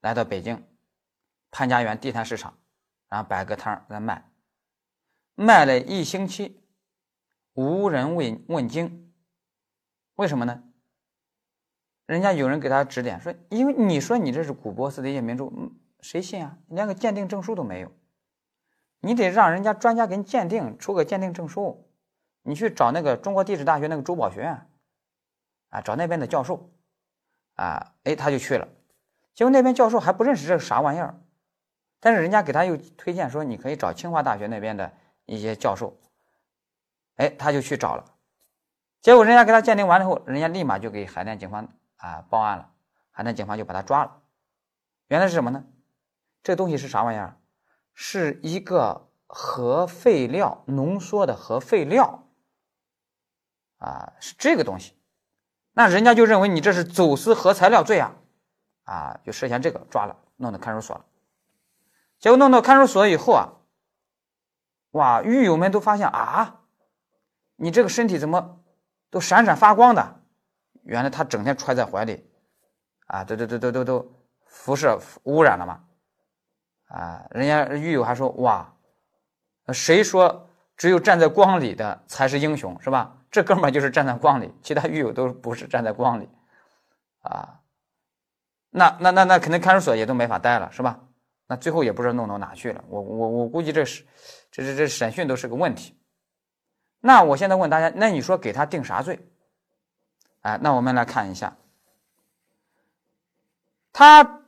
[0.00, 0.66] 来到北京
[1.52, 2.58] 潘家园地摊市场，
[3.08, 4.28] 然后摆个摊儿在卖，
[5.36, 6.60] 卖了一星期，
[7.52, 9.14] 无人问问津，
[10.16, 10.64] 为什么呢？
[12.06, 15.52] 人家有人给他指点说，因为你说你这是古波斯的夜明珠，
[16.08, 16.56] 谁信啊？
[16.68, 17.92] 连个鉴定证书都没有，
[19.00, 21.86] 你得让人家专家给你鉴定，出个鉴定证书。
[22.40, 24.66] 你去找那个中国地质大学那个珠宝学院，
[25.68, 26.72] 啊，找那边的教授，
[27.56, 28.66] 啊，哎，他就去了，
[29.34, 31.20] 结果那边教授还不认识这是啥玩意儿，
[32.00, 34.90] 但是人家给他又推荐说你可以找清华大学那边的
[35.26, 36.00] 一些教授，
[37.16, 38.14] 哎，他就去找了，
[39.02, 42.72] 结果人家给他鉴定完了以后，人家立马就给海淀警方啊报案了，
[43.10, 44.22] 海淀警方就把他抓了，
[45.08, 45.62] 原来是什么呢？
[46.48, 47.36] 这东西是啥玩意儿？
[47.92, 52.26] 是一个核废料浓缩的核废料。
[53.76, 54.94] 啊，是这个东西，
[55.74, 58.14] 那人家就认为你这是走私核材料罪啊，
[58.84, 61.04] 啊，就涉嫌这个抓了，弄到看守所了。
[62.18, 63.52] 结果弄到看守所以后啊，
[64.92, 66.62] 哇，狱友们都发现啊，
[67.56, 68.58] 你这个身体怎么
[69.10, 70.22] 都闪闪发光的？
[70.82, 72.26] 原来他整天揣在怀里，
[73.04, 74.12] 啊，都都都都都都
[74.46, 75.84] 辐射污染了嘛，
[76.88, 78.74] 啊，人家狱友还说哇，
[79.72, 83.14] 谁说只有站在光里的才是英雄是吧？
[83.30, 86.28] 这哥们儿就是站在光里，其他狱友都不是站在光里，
[87.20, 87.60] 啊，
[88.70, 90.98] 那那那那肯定看守所也都没法待了，是吧？
[91.46, 92.84] 那最后也不知道弄到哪去了。
[92.88, 94.04] 我我我估计这是，
[94.50, 95.94] 这这这审讯都是个问题。
[97.00, 99.18] 那我现在问大家，那你说给他定啥罪？
[100.40, 101.56] 哎，那我们来看一下，
[103.92, 104.42] 他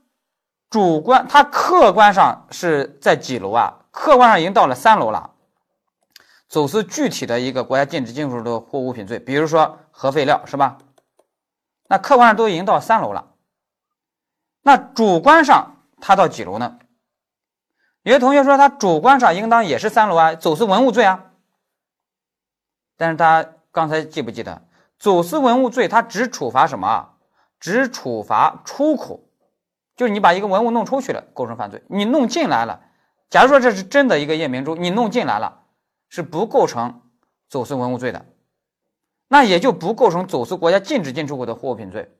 [0.71, 3.75] 主观他客观上是在几楼啊？
[3.91, 5.33] 客观上已经到了三楼了。
[6.49, 10.79] 走私具体的一个国家禁止进出的货物品罪，比如说核废料，是吧？
[11.89, 13.33] 那客观上都已经到三楼了，
[14.63, 16.79] 那主观上他到几楼呢？
[18.03, 21.25] 有些同学说他主观上应当也是三楼啊，走私文物罪啊。
[22.97, 24.63] 但是大家刚才记不记得，
[24.99, 27.15] 走私文物罪它只处罚什么？
[27.59, 29.21] 只处罚出口，
[30.01, 32.81] 就是你把一个文物弄出去了，构成犯罪；你弄进来了，
[33.29, 35.65] 假如说这是真的一个夜明珠，你弄进来了，
[36.09, 37.03] 是不构成
[37.51, 38.25] 走私文物罪的，
[39.29, 42.17] 那也就不构成走私国家禁止进出口的货物品罪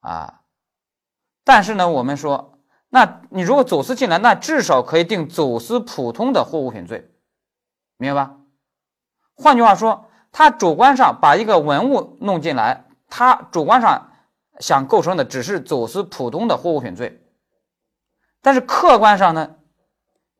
[0.00, 0.40] 啊。
[1.44, 7.10] 但是呢，我们说，那你如果走私进来，那至少可以定走私普通的货物品罪，
[7.98, 8.36] 明白吧？
[9.34, 12.86] 换句话说，他主观上把一个文物弄进来。
[13.10, 14.07] 他主观上
[14.60, 17.20] 想构成的只是走私普通的货物品罪，
[18.42, 19.56] 但是客观上呢，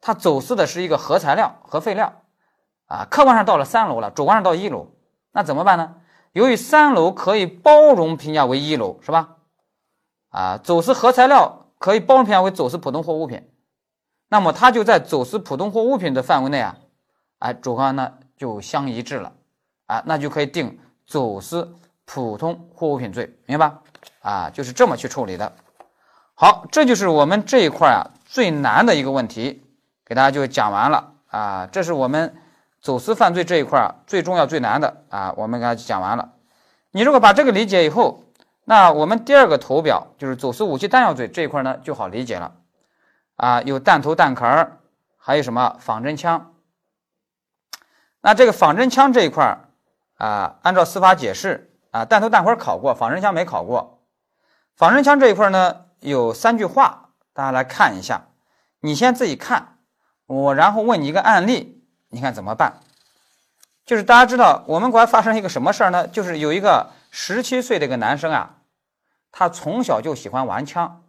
[0.00, 2.22] 他走私的是一个核材料、核废料，
[2.86, 4.88] 啊，客观上到了三楼了，主观上到一楼，
[5.32, 5.96] 那怎么办呢？
[6.32, 9.36] 由于三楼可以包容评价为一楼，是吧？
[10.30, 13.50] 啊，走私核材料可以包容评价为走私普通货物品，
[14.28, 16.76] 那么他就在走私普通货物品的范围内啊，
[17.38, 19.32] 哎，主观呢就相一致了，
[19.86, 21.74] 啊，那就可以定走私。
[22.10, 23.82] 普通货物品罪，明白吧？
[24.22, 25.52] 啊，就是这么去处理的。
[26.34, 29.62] 好，这就是我们这一块啊最难的一个问题，
[30.06, 31.68] 给大家就讲完了啊。
[31.70, 32.34] 这是我们
[32.80, 36.32] 走私犯罪这一块啊最重要最难的啊，我们给大家讲完了。
[36.92, 38.24] 你如果把这个理解以后，
[38.64, 42.54] 那我们第二个图表就是走私武器弹药罪这一块呢就好理解了
[43.36, 44.78] 啊，有弹头弹壳儿，
[45.18, 46.54] 还有什么仿真枪。
[48.22, 49.58] 那这个仿真枪这一块
[50.16, 51.66] 啊，按照司法解释。
[51.90, 54.02] 啊，弹头弹壳考过，仿真枪没考过。
[54.76, 58.28] 仿真枪这一块呢，有三句话，大家来看一下。
[58.80, 59.78] 你先自己看，
[60.26, 62.80] 我然后问你一个案例，你看怎么办？
[63.84, 66.06] 就是大家知道我们国家发生一个什么事儿呢？
[66.06, 68.56] 就是有一个十七岁的一个男生啊，
[69.32, 71.02] 他从小就喜欢玩枪，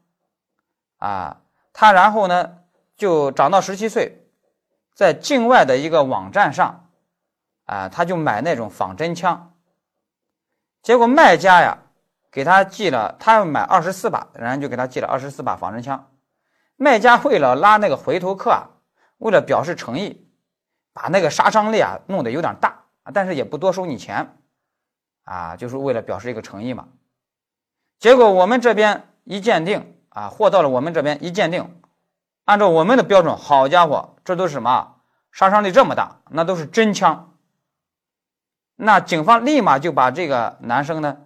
[0.98, 1.42] 啊，
[1.74, 2.54] 他然后呢
[2.96, 4.26] 就长到十七岁，
[4.96, 6.90] 在境外的一个网站上，
[7.66, 9.49] 啊，他就买那种仿真枪。
[10.90, 11.78] 结果卖家呀，
[12.32, 16.10] 给他寄了，他要买二十四把，然后就给他寄了二十四把仿真枪。
[16.78, 18.70] 卖家为了拉那个回头客啊，
[19.20, 20.28] 为了表示诚意，
[20.92, 24.36] 把那个杀伤力啊弄得有点大但是也不多收你钱，
[25.26, 26.88] 啊，就是为了表示一个诚意嘛。
[28.00, 31.80] 结果我们这边一鉴定啊，货到了我们这边一鉴定，
[32.46, 34.96] 按照我们的标准，好家伙，这都是什么？
[35.32, 37.29] 杀伤力这么大，那都是真枪。
[38.82, 41.18] 那警方立马就把这个男生呢，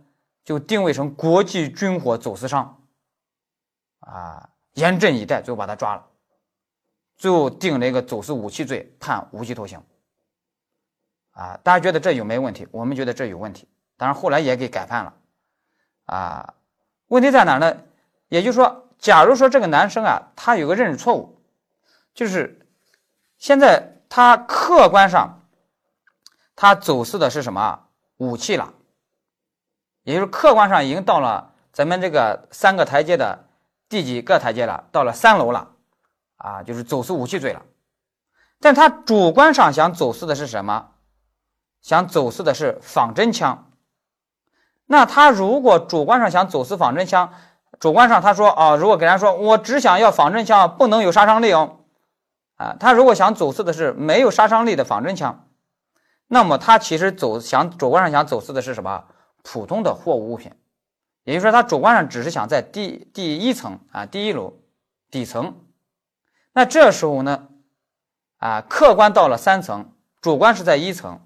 [0.44, 2.82] 就定位成国际军火走私商，
[4.00, 6.04] 啊，严阵以待，最后把他抓了，
[7.16, 9.80] 最后定了一个走私武器罪，判无期徒刑。
[11.34, 12.68] 啊，大家觉得这有没有问题？
[12.72, 15.14] 我们觉得这有问题，当然后来也给改判了。
[16.06, 16.56] 啊，
[17.10, 17.78] 问题在哪呢？
[18.30, 21.40] 也就是说，假如说这个男生啊，他有个认识错误，
[22.16, 22.68] 就是
[23.38, 25.40] 现在他客观上。
[26.56, 27.80] 他走私的是什么
[28.18, 28.74] 武器了？
[30.04, 33.46] 也就是客观上已经到了咱们这个三个台阶的
[33.88, 34.84] 第几个台阶了？
[34.92, 35.70] 到了三楼了，
[36.36, 37.62] 啊，就是走私武器罪了。
[38.60, 40.92] 但他主观上想走私的是什么？
[41.82, 43.72] 想走私的是仿真枪。
[44.86, 47.34] 那他如果主观上想走私仿真枪，
[47.80, 51.80] 主观上他说啊，如果给人说我只想要仿真枪，不能有杀伤力哦，
[52.56, 55.48] 啊，他如果想走私的是没有杀伤力的仿真枪。
[56.28, 59.06] 那么他其实走想主观上想走私的是什么？
[59.44, 60.52] 普通的货物物品，
[61.24, 64.62] 也就是说他主观上只是想在第第一层啊第一楼
[65.12, 65.56] 底层，
[66.54, 67.50] 那这时候呢
[68.38, 71.20] 啊客观到了三层，主观是在一层，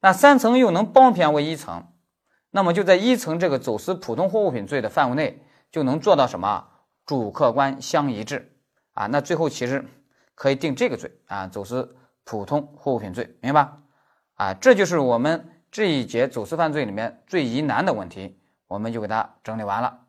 [0.00, 1.90] 那三层又能包偏为一层，
[2.50, 6.68] 那么就在一层这个走私普通货物品罪的范围内就能做到什么？
[7.06, 8.48] 主客观相一致。
[8.92, 9.82] 啊，那最后其实
[10.34, 13.81] 可以定这个罪啊走私普通货物品罪，明白吧？
[14.34, 20.01] 啊，这就是我们这一节走私犯罪里面最疑难的问题，我们就给它整理完了。